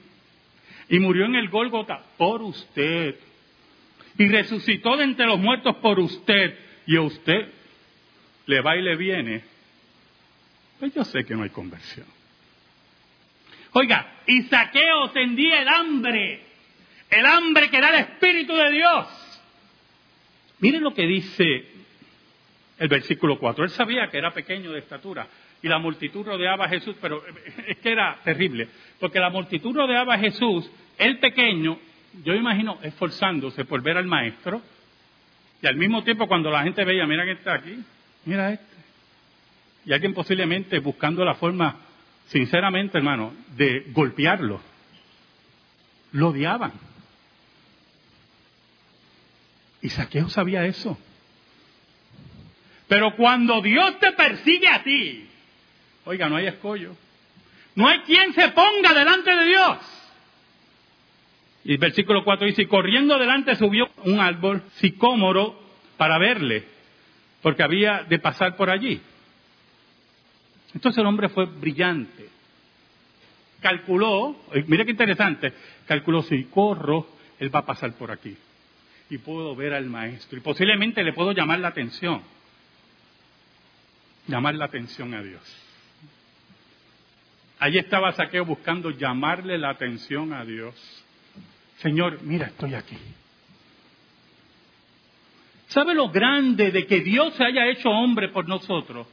y 0.91 0.99
murió 0.99 1.25
en 1.25 1.35
el 1.35 1.47
Gólgota 1.47 2.03
por 2.17 2.41
usted 2.41 3.15
y 4.17 4.27
resucitó 4.27 4.97
de 4.97 5.05
entre 5.05 5.25
los 5.25 5.39
muertos 5.39 5.77
por 5.77 5.97
usted 5.97 6.59
y 6.85 6.97
a 6.97 7.01
usted 7.01 7.47
le 8.45 8.61
va 8.61 8.75
y 8.75 8.81
le 8.81 8.97
viene, 8.97 9.41
pues 10.79 10.93
yo 10.93 11.05
sé 11.05 11.23
que 11.23 11.33
no 11.33 11.43
hay 11.43 11.49
conversión. 11.49 12.05
Oiga, 13.71 14.15
y 14.27 14.41
Saqueo 14.43 15.11
tendía 15.11 15.61
el 15.61 15.69
hambre, 15.69 16.41
el 17.09 17.25
hambre 17.25 17.69
que 17.69 17.79
da 17.79 17.89
el 17.95 18.01
Espíritu 18.01 18.53
de 18.53 18.71
Dios. 18.71 19.07
Miren 20.59 20.83
lo 20.83 20.93
que 20.93 21.07
dice 21.07 21.67
el 22.77 22.89
versículo 22.89 23.39
4. 23.39 23.63
Él 23.63 23.69
sabía 23.69 24.09
que 24.09 24.17
era 24.17 24.33
pequeño 24.33 24.71
de 24.73 24.79
estatura 24.79 25.25
y 25.61 25.67
la 25.67 25.77
multitud 25.77 26.25
rodeaba 26.25 26.65
a 26.65 26.69
Jesús, 26.69 26.95
pero 27.01 27.23
es 27.67 27.77
que 27.77 27.91
era 27.91 28.17
terrible, 28.23 28.67
porque 28.99 29.19
la 29.19 29.29
multitud 29.29 29.75
rodeaba 29.75 30.15
a 30.15 30.19
Jesús, 30.19 30.69
el 30.97 31.19
pequeño, 31.19 31.77
yo 32.23 32.33
imagino 32.33 32.79
esforzándose 32.81 33.65
por 33.65 33.81
ver 33.81 33.97
al 33.97 34.05
maestro, 34.05 34.61
y 35.61 35.67
al 35.67 35.75
mismo 35.75 36.03
tiempo 36.03 36.27
cuando 36.27 36.49
la 36.49 36.63
gente 36.63 36.83
veía, 36.83 37.05
mira 37.05 37.25
que 37.25 37.31
está 37.31 37.55
aquí, 37.55 37.77
mira 38.25 38.51
este, 38.51 38.65
y 39.85 39.93
alguien 39.93 40.13
posiblemente 40.13 40.79
buscando 40.79 41.23
la 41.23 41.35
forma 41.35 41.77
sinceramente, 42.27 42.97
hermano, 42.97 43.33
de 43.55 43.87
golpearlo. 43.91 44.61
Lo 46.13 46.29
odiaban. 46.29 46.71
Y 49.81 49.89
Saqueo 49.89 50.29
sabía 50.29 50.65
eso. 50.65 50.97
Pero 52.87 53.15
cuando 53.15 53.61
Dios 53.61 53.99
te 53.99 54.11
persigue 54.11 54.67
a 54.67 54.83
ti, 54.83 55.27
oiga, 56.05 56.29
no 56.29 56.35
hay 56.37 56.47
escollo. 56.47 56.95
No 57.75 57.87
hay 57.87 57.99
quien 57.99 58.33
se 58.33 58.49
ponga 58.49 58.93
delante 58.93 59.33
de 59.33 59.45
Dios. 59.45 59.77
Y 61.63 61.73
el 61.73 61.77
versículo 61.77 62.23
4 62.23 62.47
dice, 62.47 62.63
y 62.63 62.67
corriendo 62.67 63.15
adelante 63.15 63.55
subió 63.55 63.89
un 64.03 64.19
árbol 64.19 64.63
sicómoro 64.77 65.59
para 65.95 66.17
verle, 66.17 66.65
porque 67.41 67.63
había 67.63 68.03
de 68.03 68.19
pasar 68.19 68.55
por 68.55 68.69
allí. 68.69 68.99
Entonces 70.73 70.99
el 70.99 71.05
hombre 71.05 71.29
fue 71.29 71.45
brillante. 71.45 72.29
Calculó, 73.61 74.35
mira 74.67 74.85
qué 74.85 74.91
interesante, 74.91 75.53
calculó 75.85 76.23
si 76.23 76.45
corro, 76.45 77.07
él 77.39 77.53
va 77.53 77.59
a 77.59 77.65
pasar 77.65 77.93
por 77.93 78.11
aquí. 78.11 78.35
Y 79.09 79.19
puedo 79.19 79.55
ver 79.55 79.73
al 79.73 79.85
maestro. 79.85 80.37
Y 80.37 80.41
posiblemente 80.41 81.03
le 81.03 81.13
puedo 81.13 81.33
llamar 81.33 81.59
la 81.59 81.67
atención. 81.67 82.21
Llamar 84.27 84.55
la 84.55 84.65
atención 84.65 85.13
a 85.13 85.21
Dios. 85.21 85.60
Allí 87.61 87.77
estaba 87.77 88.11
Saqueo 88.11 88.43
buscando 88.43 88.89
llamarle 88.91 89.57
la 89.57 89.69
atención 89.69 90.33
a 90.33 90.43
Dios. 90.43 90.75
Señor, 91.77 92.21
mira, 92.23 92.47
estoy 92.47 92.75
aquí. 92.75 92.97
¿Sabe 95.67 95.93
lo 95.93 96.09
grande 96.09 96.71
de 96.71 96.85
que 96.85 96.99
Dios 96.99 97.33
se 97.35 97.45
haya 97.45 97.67
hecho 97.67 97.89
hombre 97.89 98.27
por 98.27 98.49
nosotros? 98.49 99.07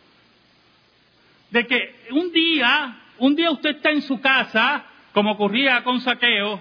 de 1.50 1.66
que 1.66 1.94
un 2.10 2.30
día, 2.32 2.96
un 3.18 3.34
día 3.34 3.50
usted 3.50 3.70
está 3.70 3.90
en 3.90 4.02
su 4.02 4.20
casa, 4.20 4.84
como 5.12 5.32
ocurría 5.32 5.82
con 5.82 6.00
Saqueo, 6.00 6.60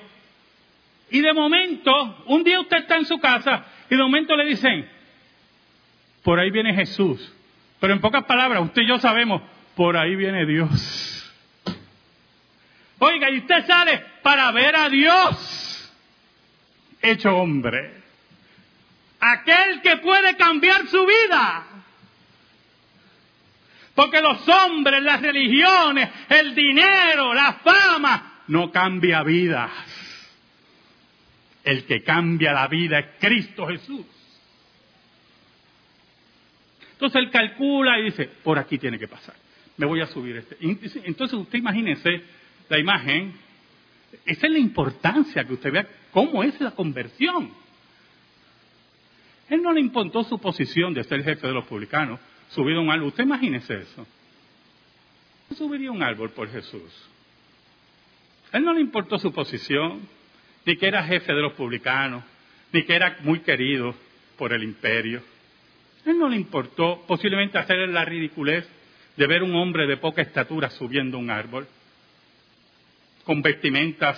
y 1.10 1.22
de 1.22 1.34
momento, 1.34 2.24
un 2.26 2.44
día 2.44 2.60
usted 2.60 2.78
está 2.78 2.98
en 2.98 3.06
su 3.06 3.18
casa 3.20 3.66
y 3.90 3.96
de 3.96 4.02
momento 4.02 4.36
le 4.36 4.46
dicen, 4.46 4.88
por 6.24 6.40
ahí 6.40 6.52
viene 6.52 6.74
Jesús. 6.74 7.34
Pero 7.80 7.94
en 7.94 8.02
pocas 8.02 8.26
palabras, 8.26 8.62
usted 8.64 8.82
y 8.82 8.88
yo 8.88 8.98
sabemos, 8.98 9.42
por 9.76 9.96
ahí 9.96 10.16
viene 10.16 10.46
Dios. 10.46 10.97
Oiga, 13.00 13.30
y 13.30 13.40
usted 13.40 13.66
sale 13.66 14.04
para 14.24 14.52
ver 14.52 14.76
a 14.76 14.90
Dios 14.90 15.94
hecho 17.02 17.36
hombre. 17.36 17.94
Aquel 19.20 19.82
que 19.82 19.98
puede 19.98 20.36
cambiar 20.36 20.88
su 20.88 21.06
vida. 21.06 21.66
Porque 23.96 24.22
los 24.22 24.48
hombres, 24.48 25.02
las 25.02 25.22
religiones, 25.22 26.10
el 26.30 26.54
dinero, 26.54 27.34
la 27.34 27.54
fama, 27.54 28.44
no 28.48 28.72
cambia 28.72 29.24
vidas. 29.24 29.72
El 31.64 31.86
que 31.86 32.04
cambia 32.04 32.54
la 32.54 32.68
vida 32.68 33.00
es 33.00 33.06
Cristo 33.20 33.68
Jesús. 33.68 34.06
Entonces 36.94 37.22
él 37.22 37.32
calcula 37.32 38.00
y 38.00 38.06
dice, 38.06 38.26
por 38.44 38.58
aquí 38.58 38.78
tiene 38.78 38.98
que 38.98 39.08
pasar. 39.08 39.36
Me 39.78 39.86
voy 39.86 40.02
a 40.02 40.08
subir 40.08 40.38
este. 40.38 40.58
Entonces 40.62 41.38
usted 41.38 41.60
imagínese 41.60 42.24
la 42.70 42.80
imagen. 42.80 43.34
Esa 44.26 44.48
es 44.48 44.54
la 44.54 44.60
importancia 44.60 45.44
que 45.46 45.54
usted 45.54 45.72
vea 45.72 45.88
cómo 46.12 46.44
es 46.44 46.60
la 46.60 46.72
conversión. 46.72 47.52
Él 49.50 49.62
no 49.62 49.72
le 49.72 49.80
importó 49.80 50.24
su 50.24 50.40
posición 50.40 50.94
de 50.94 51.04
ser 51.04 51.24
jefe 51.24 51.48
de 51.48 51.54
los 51.54 51.66
publicanos, 51.66 52.20
subido 52.50 52.80
a 52.80 52.84
un 52.84 52.92
árbol. 52.92 53.08
Usted 53.08 53.24
imagínese 53.24 53.76
eso. 53.76 54.06
Subiría 55.56 55.92
un 55.92 56.04
árbol 56.04 56.32
por 56.32 56.50
Jesús. 56.50 56.92
Él 58.52 58.64
no 58.64 58.74
le 58.74 58.82
importó 58.82 59.18
su 59.18 59.32
posición, 59.32 60.02
ni 60.66 60.76
que 60.76 60.88
era 60.88 61.04
jefe 61.04 61.34
de 61.34 61.42
los 61.42 61.54
publicanos, 61.54 62.24
ni 62.74 62.84
que 62.84 62.96
era 62.96 63.18
muy 63.22 63.40
querido 63.40 63.96
por 64.38 64.52
el 64.52 64.64
imperio. 64.64 65.22
Él 66.06 66.18
no 66.18 66.30
le 66.30 66.36
importó 66.36 67.04
posiblemente 67.08 67.58
hacer 67.58 67.78
la 67.90 68.06
ridiculez 68.06 68.68
de 69.16 69.28
ver 69.28 69.44
un 69.44 69.56
hombre 69.56 69.88
de 69.88 69.98
poca 69.98 70.22
estatura 70.22 70.70
subiendo 70.70 71.18
un 71.18 71.30
árbol, 71.30 71.68
con 73.28 73.42
vestimentas 73.42 74.18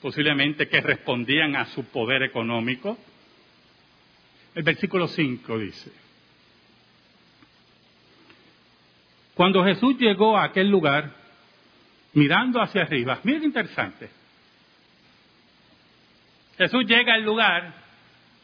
posiblemente 0.00 0.68
que 0.68 0.80
respondían 0.80 1.56
a 1.56 1.66
su 1.66 1.86
poder 1.86 2.22
económico. 2.22 2.96
El 4.54 4.62
versículo 4.62 5.08
5 5.08 5.58
dice, 5.58 5.90
cuando 9.34 9.64
Jesús 9.64 9.96
llegó 9.98 10.38
a 10.38 10.44
aquel 10.44 10.70
lugar, 10.70 11.12
mirando 12.12 12.62
hacia 12.62 12.82
arriba, 12.82 13.18
miren 13.24 13.42
interesante, 13.42 14.08
Jesús 16.56 16.84
llega 16.86 17.14
al 17.14 17.24
lugar 17.24 17.74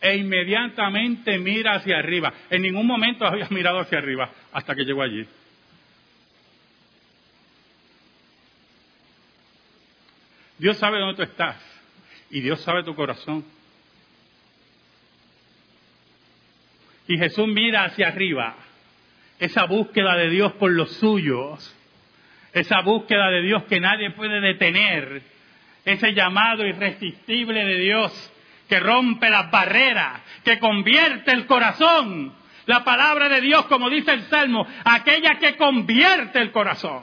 e 0.00 0.16
inmediatamente 0.16 1.38
mira 1.38 1.76
hacia 1.76 1.98
arriba. 1.98 2.34
En 2.50 2.62
ningún 2.62 2.88
momento 2.88 3.24
había 3.24 3.46
mirado 3.50 3.78
hacia 3.78 3.98
arriba 3.98 4.32
hasta 4.52 4.74
que 4.74 4.82
llegó 4.82 5.02
allí. 5.02 5.24
Dios 10.58 10.78
sabe 10.78 10.98
dónde 10.98 11.16
tú 11.16 11.22
estás 11.22 11.56
y 12.30 12.40
Dios 12.40 12.60
sabe 12.62 12.82
tu 12.82 12.94
corazón. 12.94 13.44
Y 17.08 17.18
Jesús 17.18 17.46
mira 17.46 17.84
hacia 17.84 18.08
arriba, 18.08 18.56
esa 19.38 19.64
búsqueda 19.64 20.16
de 20.16 20.28
Dios 20.30 20.52
por 20.54 20.72
los 20.72 20.92
suyos, 20.96 21.74
esa 22.52 22.80
búsqueda 22.80 23.30
de 23.30 23.42
Dios 23.42 23.64
que 23.64 23.80
nadie 23.80 24.10
puede 24.10 24.40
detener, 24.40 25.22
ese 25.84 26.14
llamado 26.14 26.66
irresistible 26.66 27.64
de 27.64 27.78
Dios 27.78 28.32
que 28.68 28.80
rompe 28.80 29.30
las 29.30 29.50
barreras, 29.50 30.20
que 30.44 30.58
convierte 30.58 31.32
el 31.32 31.46
corazón. 31.46 32.34
La 32.66 32.82
palabra 32.82 33.28
de 33.28 33.40
Dios, 33.40 33.66
como 33.66 33.88
dice 33.88 34.12
el 34.12 34.22
Salmo, 34.22 34.66
aquella 34.84 35.38
que 35.38 35.56
convierte 35.56 36.40
el 36.40 36.50
corazón. 36.50 37.02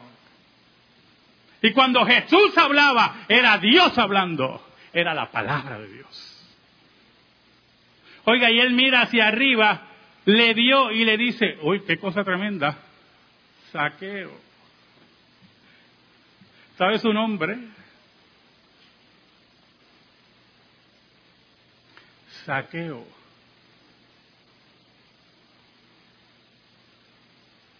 Y 1.63 1.71
cuando 1.71 2.05
Jesús 2.05 2.57
hablaba, 2.57 3.25
era 3.29 3.57
Dios 3.57 3.97
hablando, 3.97 4.61
era 4.91 5.13
la 5.13 5.31
palabra 5.31 5.79
de 5.79 5.87
Dios. 5.87 6.29
Oiga, 8.25 8.51
y 8.51 8.59
él 8.59 8.73
mira 8.73 9.03
hacia 9.03 9.29
arriba, 9.29 9.87
le 10.25 10.53
dio 10.53 10.91
y 10.91 11.05
le 11.05 11.17
dice, 11.17 11.57
uy, 11.61 11.81
qué 11.87 11.97
cosa 11.97 12.25
tremenda, 12.25 12.77
saqueo. 13.71 14.31
¿Sabe 16.77 16.99
su 16.99 17.13
nombre? 17.13 17.57
saqueo. 22.45 23.05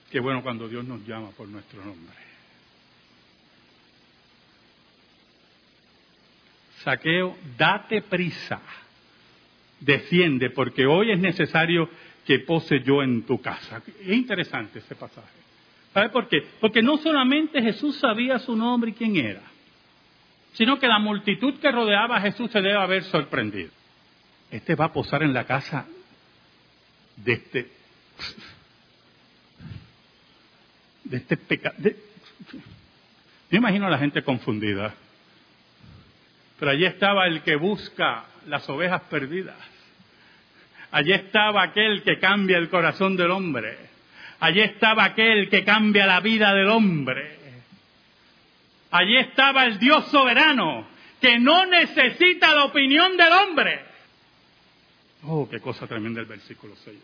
Qué 0.10 0.22
bueno 0.22 0.42
cuando 0.42 0.70
Dios 0.70 0.86
nos 0.86 1.06
llama 1.06 1.32
por 1.32 1.50
nuestro 1.50 1.84
nombre. 1.84 2.33
Saqueo, 6.84 7.38
date 7.58 8.02
prisa, 8.02 8.62
desciende, 9.80 10.50
porque 10.50 10.86
hoy 10.86 11.12
es 11.12 11.20
necesario 11.20 11.90
que 12.26 12.40
pose 12.40 12.82
yo 12.82 13.02
en 13.02 13.24
tu 13.24 13.42
casa. 13.42 13.82
Es 14.02 14.14
interesante 14.14 14.80
ese 14.80 14.96
pasaje. 14.96 15.28
¿Sabe 15.94 16.10
por 16.10 16.28
qué? 16.28 16.44
Porque 16.60 16.82
no 16.82 16.98
solamente 16.98 17.62
Jesús 17.62 17.98
sabía 17.98 18.40
su 18.40 18.56
nombre 18.56 18.92
y 18.92 18.94
quién 18.94 19.16
era, 19.16 19.44
sino 20.54 20.80
que 20.80 20.88
la 20.88 21.00
multitud 21.00 21.60
que 21.60 21.72
rodeaba 21.72 22.18
a 22.18 22.22
Jesús 22.22 22.52
se 22.52 22.62
debe 22.62 22.78
haber 22.78 23.04
sorprendido 23.04 23.72
este 24.54 24.76
va 24.76 24.86
a 24.86 24.94
posar 24.94 25.24
en 25.24 25.34
la 25.34 25.46
casa 25.46 25.88
de 27.16 27.34
este, 27.34 27.72
de 31.06 31.18
este 31.18 31.38
pecado. 31.38 31.76
Yo 31.82 33.58
imagino 33.58 33.88
a 33.88 33.90
la 33.90 33.98
gente 33.98 34.24
confundida. 34.24 34.94
Pero 36.64 36.72
allí 36.72 36.86
estaba 36.86 37.28
el 37.28 37.42
que 37.42 37.58
busca 37.58 38.24
las 38.48 38.70
ovejas 38.70 39.02
perdidas. 39.10 39.58
Allí 40.92 41.12
estaba 41.12 41.62
aquel 41.62 42.04
que 42.04 42.20
cambia 42.20 42.58
el 42.58 42.70
corazón 42.70 43.18
del 43.18 43.32
hombre. 43.32 43.78
Allí 44.40 44.62
estaba 44.62 45.04
aquel 45.04 45.50
que 45.50 45.66
cambia 45.66 46.06
la 46.06 46.22
vida 46.22 46.54
del 46.54 46.70
hombre. 46.70 47.38
Allí 48.92 49.18
estaba 49.18 49.66
el 49.66 49.78
Dios 49.78 50.06
soberano 50.06 50.88
que 51.20 51.38
no 51.38 51.66
necesita 51.66 52.56
la 52.56 52.64
opinión 52.64 53.18
del 53.18 53.34
hombre. 53.34 53.82
Oh, 55.24 55.50
qué 55.50 55.60
cosa 55.60 55.86
tremenda 55.86 56.22
el 56.22 56.28
versículo 56.28 56.78
6. 56.78 56.98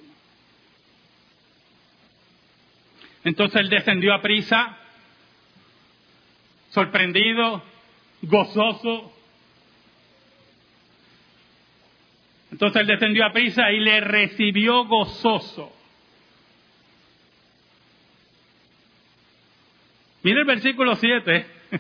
Entonces 3.26 3.60
él 3.60 3.68
descendió 3.68 4.14
a 4.14 4.22
prisa, 4.22 4.78
sorprendido, 6.70 7.62
gozoso. 8.22 9.19
Entonces 12.60 12.82
él 12.82 12.88
descendió 12.88 13.26
a 13.26 13.32
prisa 13.32 13.72
y 13.72 13.80
le 13.80 14.02
recibió 14.02 14.84
gozoso. 14.84 15.72
Mire 20.24 20.42
el 20.42 20.46
versículo 20.46 20.98
7. 20.98 21.46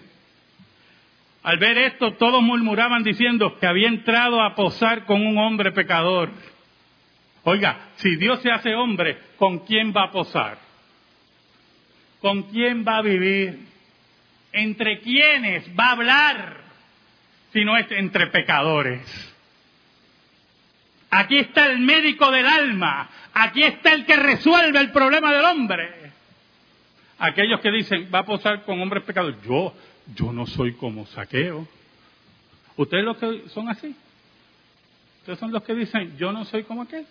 Al 1.44 1.58
ver 1.58 1.80
esto, 1.80 2.14
todos 2.14 2.42
murmuraban 2.42 3.04
diciendo 3.04 3.60
que 3.60 3.68
había 3.68 3.90
entrado 3.90 4.42
a 4.42 4.56
posar 4.56 5.04
con 5.04 5.28
un 5.28 5.38
hombre 5.38 5.74
pecador. 5.74 6.30
Oiga, 7.44 7.90
si 7.96 8.16
Dios 8.16 8.42
se 8.42 8.50
hace 8.50 8.74
hombre, 8.74 9.18
¿con 9.36 9.66
quién 9.66 9.92
va 9.94 10.06
a 10.06 10.12
posar? 10.12 10.60
¿Con 12.22 12.44
quién 12.44 12.86
va 12.88 13.00
a 13.00 13.02
vivir? 13.02 13.68
¿Entre 14.54 15.02
quiénes 15.02 15.78
va 15.78 15.88
a 15.88 15.92
hablar? 15.92 16.62
Si 17.52 17.66
no 17.66 17.76
es 17.76 17.92
entre 17.92 18.28
pecadores. 18.28 19.30
Aquí 21.12 21.38
está 21.38 21.68
el 21.68 21.80
médico 21.80 22.30
del 22.32 22.46
alma. 22.46 23.10
Aquí 23.34 23.64
está 23.64 23.94
el 23.94 24.06
que 24.06 24.16
resuelve 24.16 24.80
el 24.80 24.92
problema 24.92 25.34
del 25.34 25.46
hombre. 25.46 26.12
Aquellos 27.18 27.60
que 27.62 27.72
dicen, 27.72 28.10
va 28.14 28.20
a 28.20 28.26
posar 28.26 28.64
con 28.64 28.80
hombres 28.80 29.04
pecadores. 29.04 29.42
Yo, 29.44 29.74
yo 30.16 30.32
no 30.32 30.46
soy 30.46 30.74
como 30.74 31.06
saqueo. 31.08 31.68
¿Ustedes 32.78 33.04
los 33.04 33.18
que 33.18 33.50
son 33.50 33.70
así? 33.70 33.96
¿Ustedes 35.20 35.40
son 35.40 35.52
los 35.52 35.64
que 35.64 35.74
dicen, 35.74 36.16
yo 36.18 36.32
no 36.32 36.46
soy 36.46 36.64
como 36.64 36.84
aquel? 36.84 37.06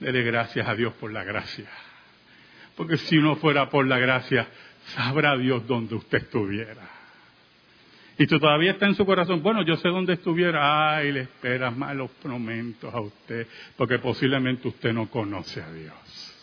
Dele 0.00 0.22
gracias 0.22 0.66
a 0.66 0.74
Dios 0.74 0.92
por 0.94 1.12
la 1.12 1.24
gracia. 1.24 1.68
Porque 2.76 2.96
si 2.96 3.16
no 3.18 3.36
fuera 3.36 3.70
por 3.70 3.86
la 3.86 3.98
gracia, 3.98 4.48
sabrá 4.94 5.36
Dios 5.36 5.66
dónde 5.66 5.94
usted 5.94 6.18
estuviera. 6.18 6.99
Y 8.20 8.26
tú 8.26 8.38
todavía 8.38 8.72
está 8.72 8.86
en 8.86 8.94
su 8.94 9.06
corazón, 9.06 9.42
bueno, 9.42 9.62
yo 9.62 9.76
sé 9.76 9.88
dónde 9.88 10.12
estuviera, 10.12 10.94
ay, 10.94 11.10
le 11.10 11.20
esperas 11.22 11.74
malos 11.74 12.10
momentos 12.22 12.92
a 12.92 13.00
usted, 13.00 13.46
porque 13.78 13.98
posiblemente 13.98 14.68
usted 14.68 14.92
no 14.92 15.08
conoce 15.08 15.62
a 15.62 15.72
Dios. 15.72 16.36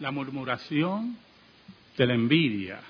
la 0.00 0.10
murmuración 0.10 1.16
de 1.96 2.06
la 2.06 2.14
envidia, 2.14 2.80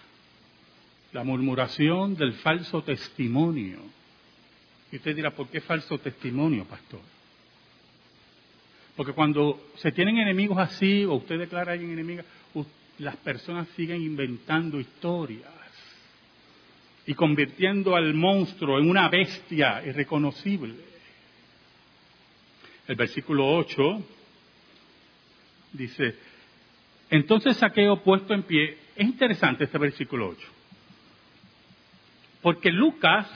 la 1.12 1.22
murmuración 1.22 2.16
del 2.16 2.32
falso 2.34 2.82
testimonio. 2.82 3.80
Y 4.92 4.96
usted 4.96 5.14
dirá, 5.14 5.32
¿por 5.32 5.48
qué 5.48 5.60
falso 5.60 5.98
testimonio, 5.98 6.64
pastor? 6.64 7.00
Porque 8.96 9.12
cuando 9.12 9.70
se 9.76 9.92
tienen 9.92 10.16
enemigos 10.16 10.56
así, 10.56 11.04
o 11.04 11.14
usted 11.14 11.38
declara 11.38 11.72
a 11.72 11.74
alguien 11.74 11.90
enemiga, 11.92 12.24
las 12.98 13.16
personas 13.16 13.68
siguen 13.76 14.00
inventando 14.00 14.80
historias 14.80 15.59
y 17.06 17.14
convirtiendo 17.14 17.96
al 17.96 18.14
monstruo 18.14 18.78
en 18.78 18.88
una 18.88 19.08
bestia 19.08 19.82
irreconocible. 19.84 20.74
El 22.86 22.96
versículo 22.96 23.46
8 23.46 24.02
dice, 25.72 26.16
entonces 27.08 27.56
Saqueo 27.56 28.02
puesto 28.02 28.34
en 28.34 28.42
pie, 28.42 28.78
es 28.96 29.06
interesante 29.06 29.64
este 29.64 29.78
versículo 29.78 30.28
8, 30.28 30.48
porque 32.42 32.70
Lucas, 32.70 33.28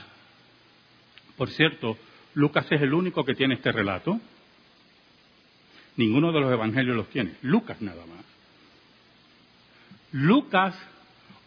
por 1.36 1.50
cierto, 1.50 1.96
Lucas 2.34 2.66
es 2.70 2.82
el 2.82 2.92
único 2.92 3.24
que 3.24 3.34
tiene 3.34 3.54
este 3.54 3.70
relato, 3.70 4.20
ninguno 5.96 6.32
de 6.32 6.40
los 6.40 6.52
evangelios 6.52 6.96
los 6.96 7.08
tiene, 7.08 7.36
Lucas 7.42 7.80
nada 7.80 8.04
más. 8.06 8.24
Lucas 10.10 10.76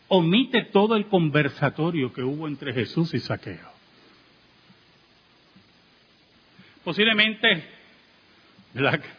omite 0.10 0.64
todo 0.72 0.96
el 0.96 1.08
conversatorio 1.08 2.14
que 2.14 2.24
hubo 2.24 2.48
entre 2.48 2.74
Jesús 2.74 3.14
y 3.14 3.20
Saqueo. 3.20 3.78
Posiblemente, 6.84 7.64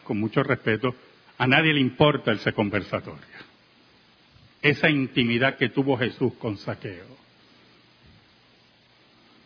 con 0.03 0.19
mucho 0.19 0.41
respeto, 0.41 0.95
a 1.37 1.47
nadie 1.47 1.73
le 1.73 1.79
importa 1.79 2.31
ese 2.31 2.51
conversatorio, 2.53 3.23
esa 4.61 4.89
intimidad 4.89 5.55
que 5.57 5.69
tuvo 5.69 5.97
Jesús 5.97 6.33
con 6.35 6.57
Saqueo. 6.57 7.17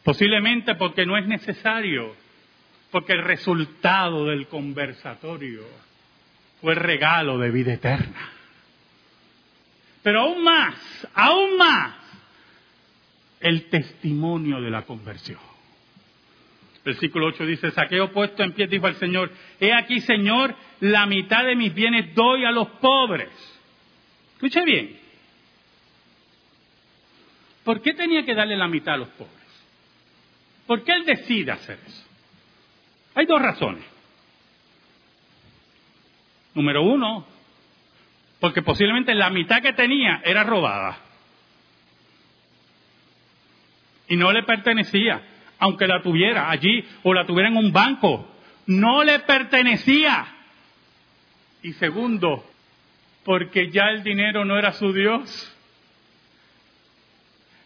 Posiblemente 0.03 0.75
porque 0.75 1.05
no 1.05 1.17
es 1.17 1.27
necesario, 1.27 2.15
porque 2.91 3.13
el 3.13 3.23
resultado 3.23 4.25
del 4.25 4.47
conversatorio 4.47 5.63
fue 6.61 6.73
el 6.73 6.79
regalo 6.79 7.37
de 7.37 7.51
vida 7.51 7.73
eterna. 7.73 8.32
Pero 10.03 10.21
aún 10.21 10.43
más, 10.43 10.75
aún 11.13 11.57
más, 11.57 11.95
el 13.39 13.69
testimonio 13.69 14.61
de 14.61 14.69
la 14.69 14.83
conversión. 14.83 15.39
Versículo 16.83 17.27
8 17.27 17.45
dice, 17.45 17.71
Saqueo 17.71 18.11
puesto 18.11 18.43
en 18.43 18.51
pie 18.51 18.67
dijo 18.67 18.87
al 18.87 18.95
Señor, 18.95 19.31
he 19.59 19.73
aquí 19.73 20.01
Señor, 20.01 20.53
la 20.81 21.05
mitad 21.05 21.45
de 21.45 21.55
mis 21.55 21.73
bienes 21.73 22.13
doy 22.13 22.43
a 22.43 22.51
los 22.51 22.67
pobres. 22.67 23.29
Escuche 24.33 24.63
bien. 24.65 24.99
¿Por 27.63 27.81
qué 27.81 27.93
tenía 27.93 28.25
que 28.25 28.35
darle 28.35 28.57
la 28.57 28.67
mitad 28.67 28.95
a 28.95 28.97
los 28.97 29.07
pobres? 29.09 29.33
¿Por 30.67 30.83
qué 30.83 30.91
él 30.91 31.05
decide 31.05 31.51
hacer 31.51 31.79
eso? 31.85 32.03
Hay 33.15 33.25
dos 33.25 33.41
razones. 33.41 33.83
Número 36.53 36.83
uno, 36.83 37.25
porque 38.43 38.61
posiblemente 38.61 39.15
la 39.15 39.29
mitad 39.29 39.61
que 39.61 39.71
tenía 39.71 40.21
era 40.25 40.43
robada. 40.43 40.97
Y 44.09 44.17
no 44.17 44.33
le 44.33 44.43
pertenecía, 44.43 45.21
aunque 45.59 45.87
la 45.87 46.01
tuviera 46.01 46.49
allí 46.49 46.83
o 47.03 47.13
la 47.13 47.25
tuviera 47.25 47.47
en 47.47 47.55
un 47.55 47.71
banco. 47.71 48.35
No 48.67 49.01
le 49.05 49.19
pertenecía. 49.19 50.25
Y 51.61 51.71
segundo, 51.71 52.43
porque 53.23 53.71
ya 53.71 53.85
el 53.91 54.03
dinero 54.03 54.43
no 54.43 54.59
era 54.59 54.73
su 54.73 54.91
Dios. 54.91 55.57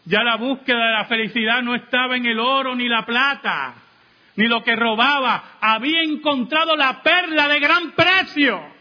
Ya 0.06 0.22
la 0.22 0.36
búsqueda 0.36 0.86
de 0.86 0.92
la 0.92 1.06
felicidad 1.06 1.64
no 1.64 1.74
estaba 1.74 2.18
en 2.18 2.28
el 2.28 2.40
oro 2.40 2.76
ni 2.76 2.88
la 2.88 3.04
plata, 3.04 3.74
ni 4.36 4.46
lo 4.46 4.64
que 4.64 4.76
robaba. 4.76 5.58
Había 5.60 6.04
encontrado 6.04 6.76
la 6.76 7.02
perla 7.02 7.48
de 7.48 7.60
gran 7.60 7.94
precio. 7.94 8.77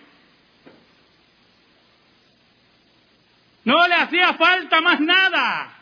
No 3.66 3.88
le 3.88 3.94
hacía 3.96 4.34
falta 4.34 4.80
más 4.80 5.00
nada. 5.00 5.72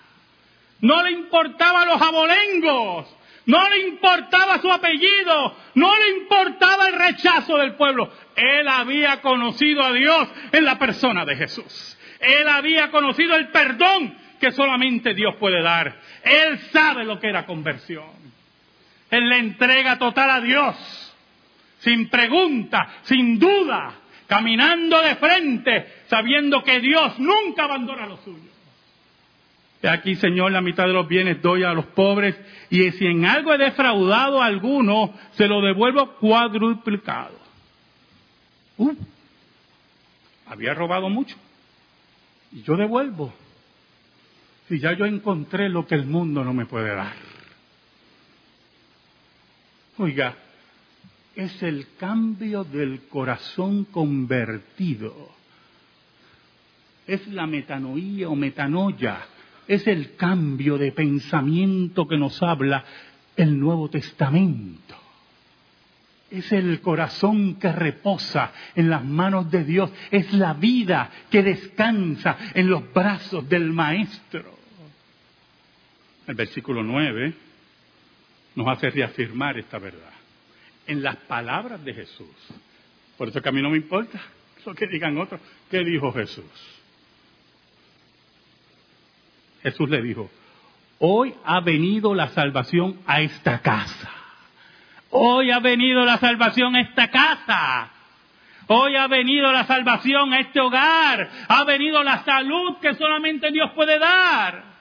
No 0.81 1.03
le 1.03 1.11
importaba 1.13 1.85
los 1.85 2.01
abolengos. 2.01 3.15
No 3.45 3.69
le 3.69 3.89
importaba 3.89 4.59
su 4.59 4.73
apellido. 4.73 5.55
No 5.75 5.95
le 5.99 6.09
importaba 6.17 6.89
el 6.89 6.95
rechazo 6.95 7.59
del 7.59 7.75
pueblo. 7.75 8.11
Él 8.37 8.67
había 8.69 9.21
conocido 9.21 9.85
a 9.85 9.93
Dios 9.93 10.29
en 10.53 10.65
la 10.65 10.79
persona 10.79 11.27
de 11.27 11.37
Jesús. 11.37 11.99
Él 12.21 12.49
había 12.49 12.91
conocido 12.91 13.37
el 13.37 13.49
perdón 13.49 14.17
que 14.41 14.51
solamente 14.53 15.13
Dios 15.13 15.35
puede 15.37 15.63
dar. 15.63 15.95
Él 16.23 16.59
sabe 16.73 17.05
lo 17.05 17.21
que 17.21 17.29
era 17.29 17.45
conversión. 17.45 18.09
Él 19.11 19.29
le 19.29 19.37
entrega 19.37 19.99
total 19.99 20.31
a 20.31 20.41
Dios. 20.41 21.15
Sin 21.81 22.09
pregunta, 22.09 22.89
sin 23.03 23.39
duda 23.39 23.93
caminando 24.27 25.01
de 25.01 25.17
frente, 25.17 25.87
sabiendo 26.09 26.63
que 26.63 26.81
Dios 26.81 27.19
nunca 27.19 27.65
abandona 27.65 28.07
lo 28.07 28.17
suyo. 28.19 28.51
De 29.83 29.91
aquí, 29.91 30.17
Señor, 30.17 30.51
la 30.53 30.63
mitad 30.63 30.87
de 30.87 30.95
los 30.95 31.07
bienes 31.07 31.43
doy 31.43 31.63
a 31.63 31.75
los 31.75 31.85
pobres, 31.87 32.35
y 32.71 32.91
si 32.93 33.07
en 33.07 33.27
algo 33.27 33.53
he 33.53 33.59
defraudado 33.59 34.43
a 34.43 34.47
alguno, 34.47 35.13
se 35.33 35.47
lo 35.47 35.61
devuelvo 35.61 36.15
cuadruplicado. 36.15 37.39
Uh, 38.79 38.95
había 40.47 40.73
robado 40.75 41.11
mucho, 41.11 41.37
y 42.53 42.63
yo 42.63 42.77
devuelvo. 42.77 43.35
Si 44.69 44.79
ya 44.79 44.95
yo 44.95 45.05
encontré 45.05 45.69
lo 45.69 45.87
que 45.87 45.95
el 45.95 46.07
mundo 46.07 46.43
no 46.43 46.55
me 46.55 46.65
puede 46.65 46.95
dar. 46.95 47.13
Oiga, 49.99 50.35
es 51.37 51.63
el 51.63 51.87
cambio 51.99 52.65
del 52.65 53.03
corazón 53.09 53.85
convertido. 53.85 55.31
Es 57.07 57.27
la 57.29 57.47
metanoía 57.47 58.29
o 58.29 58.37
metanoia. 58.37 59.19
Es 59.67 59.87
el 59.87 60.15
cambio 60.17 60.79
de 60.79 60.93
pensamiento 60.93 62.07
que 62.07 62.17
nos 62.17 62.43
habla 62.43 62.85
el 63.37 63.59
Nuevo 63.59 63.89
Testamento. 63.91 64.95
Es 66.31 66.51
el 66.53 66.81
corazón 66.81 67.57
que 67.57 67.73
reposa 67.73 68.53
en 68.75 68.91
las 68.91 69.05
manos 69.05 69.51
de 69.51 69.65
Dios. 69.65 69.91
Es 70.11 70.33
la 70.33 70.55
vida 70.55 71.11
que 71.31 71.43
descansa 71.43 72.37
en 72.55 72.69
los 72.69 72.93
brazos 72.93 73.49
del 73.49 73.73
Maestro. 73.73 74.55
El 76.27 76.35
versículo 76.35 76.83
9 76.83 77.35
nos 78.55 78.69
hace 78.69 78.91
reafirmar 78.91 79.59
esta 79.59 79.79
verdad 79.79 80.14
en 80.87 81.03
las 81.03 81.17
palabras 81.17 81.85
de 81.85 81.95
Jesús. 81.95 82.29
Por 83.17 83.29
eso 83.29 83.41
que 83.41 83.49
a 83.49 83.53
mí 83.53 83.63
no 83.63 83.71
me 83.71 83.77
importa 83.77 84.21
lo 84.65 84.75
que 84.75 84.87
digan 84.87 85.19
otros. 85.19 85.41
¿Qué 85.71 85.79
dijo 85.85 86.13
Jesús? 86.13 86.45
Jesús 89.63 89.89
le 89.89 90.03
dijo, 90.03 90.31
hoy 90.99 91.35
ha 91.45 91.61
venido 91.61 92.15
la 92.15 92.29
salvación 92.29 93.01
a 93.07 93.23
esta 93.23 93.61
casa. 93.61 94.11
Hoy 95.11 95.51
ha 95.51 95.61
venido 95.61 96.05
la 96.05 96.19
salvación 96.19 96.77
a 96.77 96.81
esta 96.81 97.11
casa. 97.11 97.91
Hoy 98.67 98.97
ha 98.97 99.07
venido 99.07 99.53
la 99.53 99.65
salvación 99.65 100.33
a 100.33 100.41
este 100.41 100.61
hogar. 100.61 101.31
Ha 101.49 101.65
venido 101.65 102.03
la 102.03 102.25
salud 102.25 102.79
que 102.81 102.95
solamente 102.95 103.51
Dios 103.51 103.71
puede 103.75 103.99
dar. 103.99 104.74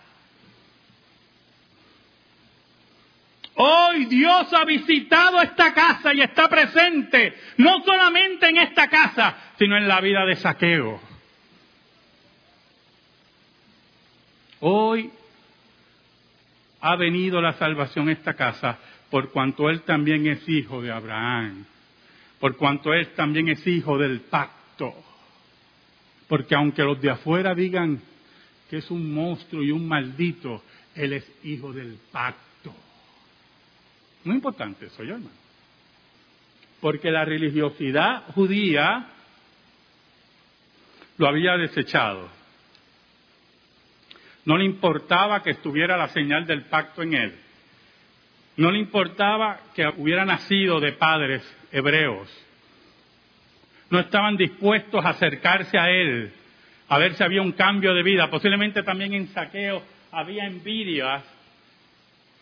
Hoy 3.56 4.06
Dios 4.06 4.52
ha 4.52 4.66
visitado 4.66 5.42
esta 5.42 5.74
casa 5.74 6.14
y 6.14 6.22
está 6.22 6.48
presente, 6.50 7.36
no 7.58 7.84
solamente 7.84 8.50
en 8.50 8.58
esta 8.58 8.88
casa, 8.88 9.54
sino 9.60 9.78
en 9.78 9.88
la 9.88 10.02
vida 10.02 10.26
de 10.26 10.36
saqueo. 10.38 11.00
Hoy 14.62 15.12
ha 16.82 16.96
venido 16.96 17.42
la 17.42 17.54
salvación 17.54 18.10
a 18.10 18.14
esta 18.14 18.34
casa 18.34 18.80
por 19.10 19.30
cuanto 19.30 19.70
Él 19.70 19.82
también 19.82 20.26
es 20.26 20.48
hijo 20.50 20.82
de 20.82 20.92
Abraham, 20.92 21.66
por 22.40 22.58
cuanto 22.58 22.94
Él 22.94 23.10
también 23.10 23.50
es 23.50 23.66
hijo 23.68 23.98
del 24.00 24.22
pacto. 24.22 24.94
Porque 26.28 26.56
aunque 26.56 26.82
los 26.82 27.00
de 27.00 27.12
afuera 27.12 27.54
digan 27.54 28.02
que 28.70 28.78
es 28.78 28.90
un 28.90 29.14
monstruo 29.14 29.62
y 29.62 29.70
un 29.70 29.88
maldito, 29.88 30.64
Él 30.96 31.14
es 31.14 31.32
hijo 31.44 31.72
del 31.72 32.00
pacto. 32.12 32.53
Muy 34.24 34.36
importante 34.36 34.86
eso, 34.86 35.04
yo 35.04 35.16
hermano. 35.16 35.36
Porque 36.82 37.12
la 37.12 37.26
religiosidad 37.26 38.24
judía 38.34 39.08
lo 41.18 41.28
había 41.28 41.58
desechado. 41.58 42.30
No 44.46 44.58
le 44.58 44.66
importaba 44.66 45.42
que 45.42 45.52
estuviera 45.52 45.98
la 45.98 46.10
señal 46.10 46.46
del 46.46 46.64
pacto 46.64 47.02
en 47.02 47.14
él. 47.14 47.36
No 48.58 48.72
le 48.72 48.80
importaba 48.80 49.60
que 49.74 49.88
hubiera 49.98 50.26
nacido 50.26 50.80
de 50.80 50.92
padres 50.92 51.42
hebreos. 51.72 52.30
No 53.90 54.00
estaban 54.00 54.36
dispuestos 54.36 55.04
a 55.06 55.10
acercarse 55.10 55.78
a 55.78 55.90
él 55.90 56.34
a 56.94 56.98
ver 57.00 57.16
si 57.16 57.24
había 57.24 57.42
un 57.42 57.54
cambio 57.54 57.94
de 57.94 58.04
vida. 58.04 58.30
Posiblemente 58.30 58.84
también 58.84 59.14
en 59.14 59.28
saqueo 59.30 59.82
había 60.12 60.46
envidias, 60.46 61.24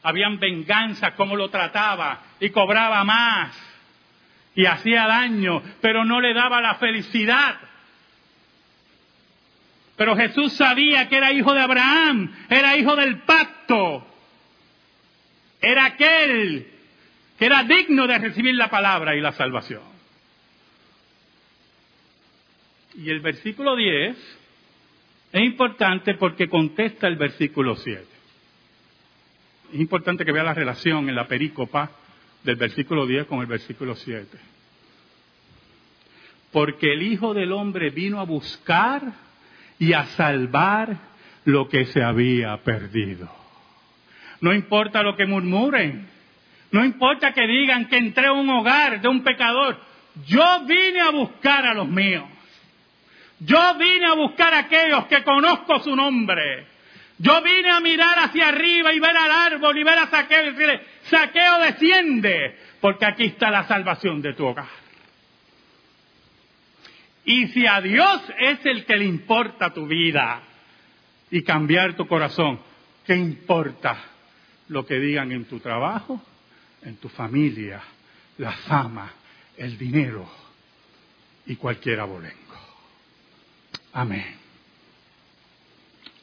habían 0.04 0.40
venganzas, 0.40 1.14
cómo 1.14 1.36
lo 1.36 1.50
trataba 1.50 2.22
y 2.40 2.50
cobraba 2.50 3.04
más 3.04 3.72
y 4.56 4.66
hacía 4.66 5.08
daño, 5.08 5.62
pero 5.82 6.04
no 6.04 6.20
le 6.20 6.34
daba 6.34 6.62
la 6.62 6.76
felicidad. 6.76 7.56
Pero 9.96 10.16
Jesús 10.16 10.54
sabía 10.54 11.08
que 11.08 11.18
era 11.18 11.32
hijo 11.32 11.54
de 11.54 11.62
Abraham, 11.62 12.34
era 12.50 12.76
hijo 12.76 12.96
del 12.96 13.20
pacto, 13.20 14.06
era 15.62 15.86
aquel 15.86 16.68
que 17.38 17.46
era 17.46 17.64
digno 17.64 18.08
de 18.08 18.18
recibir 18.18 18.56
la 18.56 18.70
palabra 18.70 19.16
y 19.16 19.22
la 19.22 19.32
salvación. 19.32 19.82
Y 22.96 23.10
el 23.10 23.20
versículo 23.22 23.76
10 23.76 24.18
es 25.32 25.42
importante 25.42 26.16
porque 26.16 26.50
contesta 26.50 27.08
el 27.08 27.16
versículo 27.16 27.76
7. 27.76 28.11
Es 29.72 29.80
importante 29.80 30.26
que 30.26 30.32
vea 30.32 30.44
la 30.44 30.54
relación 30.54 31.08
en 31.08 31.16
la 31.16 31.28
perícopa 31.28 31.92
del 32.44 32.56
versículo 32.56 33.06
10 33.06 33.26
con 33.26 33.40
el 33.40 33.46
versículo 33.46 33.96
7. 33.96 34.38
Porque 36.52 36.94
el 36.94 37.04
Hijo 37.04 37.34
del 37.34 37.54
Hombre 37.54 37.90
vino 37.90 38.20
a 38.20 38.26
buscar 38.26 39.02
y 39.80 39.94
a 39.94 40.06
salvar 40.08 40.98
lo 41.46 41.70
que 41.70 41.86
se 41.86 42.04
había 42.04 42.58
perdido. 42.58 43.30
No 44.42 44.54
importa 44.54 45.04
lo 45.04 45.16
que 45.16 45.26
murmuren, 45.26 46.08
no 46.72 46.84
importa 46.84 47.32
que 47.32 47.48
digan 47.48 47.88
que 47.88 47.98
entré 47.98 48.28
a 48.28 48.34
un 48.34 48.50
hogar 48.50 49.02
de 49.02 49.08
un 49.08 49.24
pecador, 49.24 49.78
yo 50.28 50.66
vine 50.66 51.00
a 51.00 51.12
buscar 51.12 51.66
a 51.66 51.74
los 51.74 51.88
míos. 51.88 52.26
Yo 53.40 53.76
vine 53.76 54.06
a 54.06 54.14
buscar 54.14 54.54
a 54.54 54.60
aquellos 54.60 55.06
que 55.06 55.24
conozco 55.24 55.80
su 55.80 55.96
nombre. 55.96 56.68
Yo 57.22 57.40
vine 57.44 57.70
a 57.70 57.80
mirar 57.80 58.18
hacia 58.18 58.48
arriba 58.48 58.92
y 58.92 59.00
ver 59.00 59.16
al 59.16 59.32
árbol 59.32 59.78
y 59.78 59.84
ver 59.84 60.00
a 60.00 60.10
Saqueo 60.10 60.42
y 60.42 60.52
decirle, 60.54 60.82
Saqueo 61.04 61.60
desciende, 61.60 62.58
porque 62.80 63.06
aquí 63.06 63.26
está 63.26 63.52
la 63.52 63.68
salvación 63.68 64.24
de 64.24 64.34
tu 64.34 64.44
hogar. 64.44 64.66
Y 67.24 67.48
si 67.50 67.68
a 67.68 67.80
Dios 67.80 68.24
es 68.40 68.66
el 68.66 68.86
que 68.86 68.96
le 68.96 69.06
importa 69.06 69.72
tu 69.72 69.86
vida 69.86 70.42
y 71.30 71.44
cambiar 71.44 71.96
tu 71.96 72.08
corazón, 72.08 72.60
¿qué 73.06 73.16
importa 73.16 74.04
lo 74.70 74.84
que 74.84 74.96
digan 74.96 75.32
en 75.32 75.46
tu 75.46 75.60
trabajo, 75.60 76.20
en 76.82 76.98
tu 76.98 77.08
familia, 77.08 77.82
la 78.40 78.52
fama, 78.52 79.12
el 79.58 79.78
dinero 79.78 80.28
y 81.46 81.56
cualquier 81.56 82.00
abolengo? 82.00 82.36
Amén. 83.94 84.40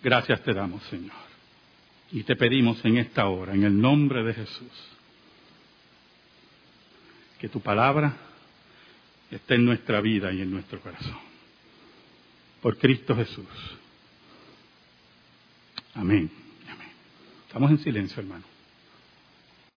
Gracias 0.03 0.43
te 0.43 0.55
damos, 0.55 0.83
Señor. 0.85 1.17
Y 2.11 2.23
te 2.23 2.37
pedimos 2.37 2.83
en 2.85 2.99
esta 2.99 3.27
hora, 3.29 3.55
en 3.55 3.65
el 3.65 3.79
nombre 3.79 4.23
de 4.23 4.35
Jesús, 4.35 4.73
que 7.39 7.49
tu 7.49 7.61
palabra 7.61 8.17
esté 9.31 9.57
en 9.57 9.65
nuestra 9.65 10.01
vida 10.01 10.33
y 10.33 10.41
en 10.41 10.51
nuestro 10.51 10.81
corazón. 10.81 11.19
Por 12.63 12.79
Cristo 12.79 13.15
Jesús. 13.15 13.47
Amén. 15.95 16.31
Amén. 16.69 16.89
Estamos 17.47 17.71
en 17.71 17.79
silencio, 17.79 18.21
hermano. 18.21 18.45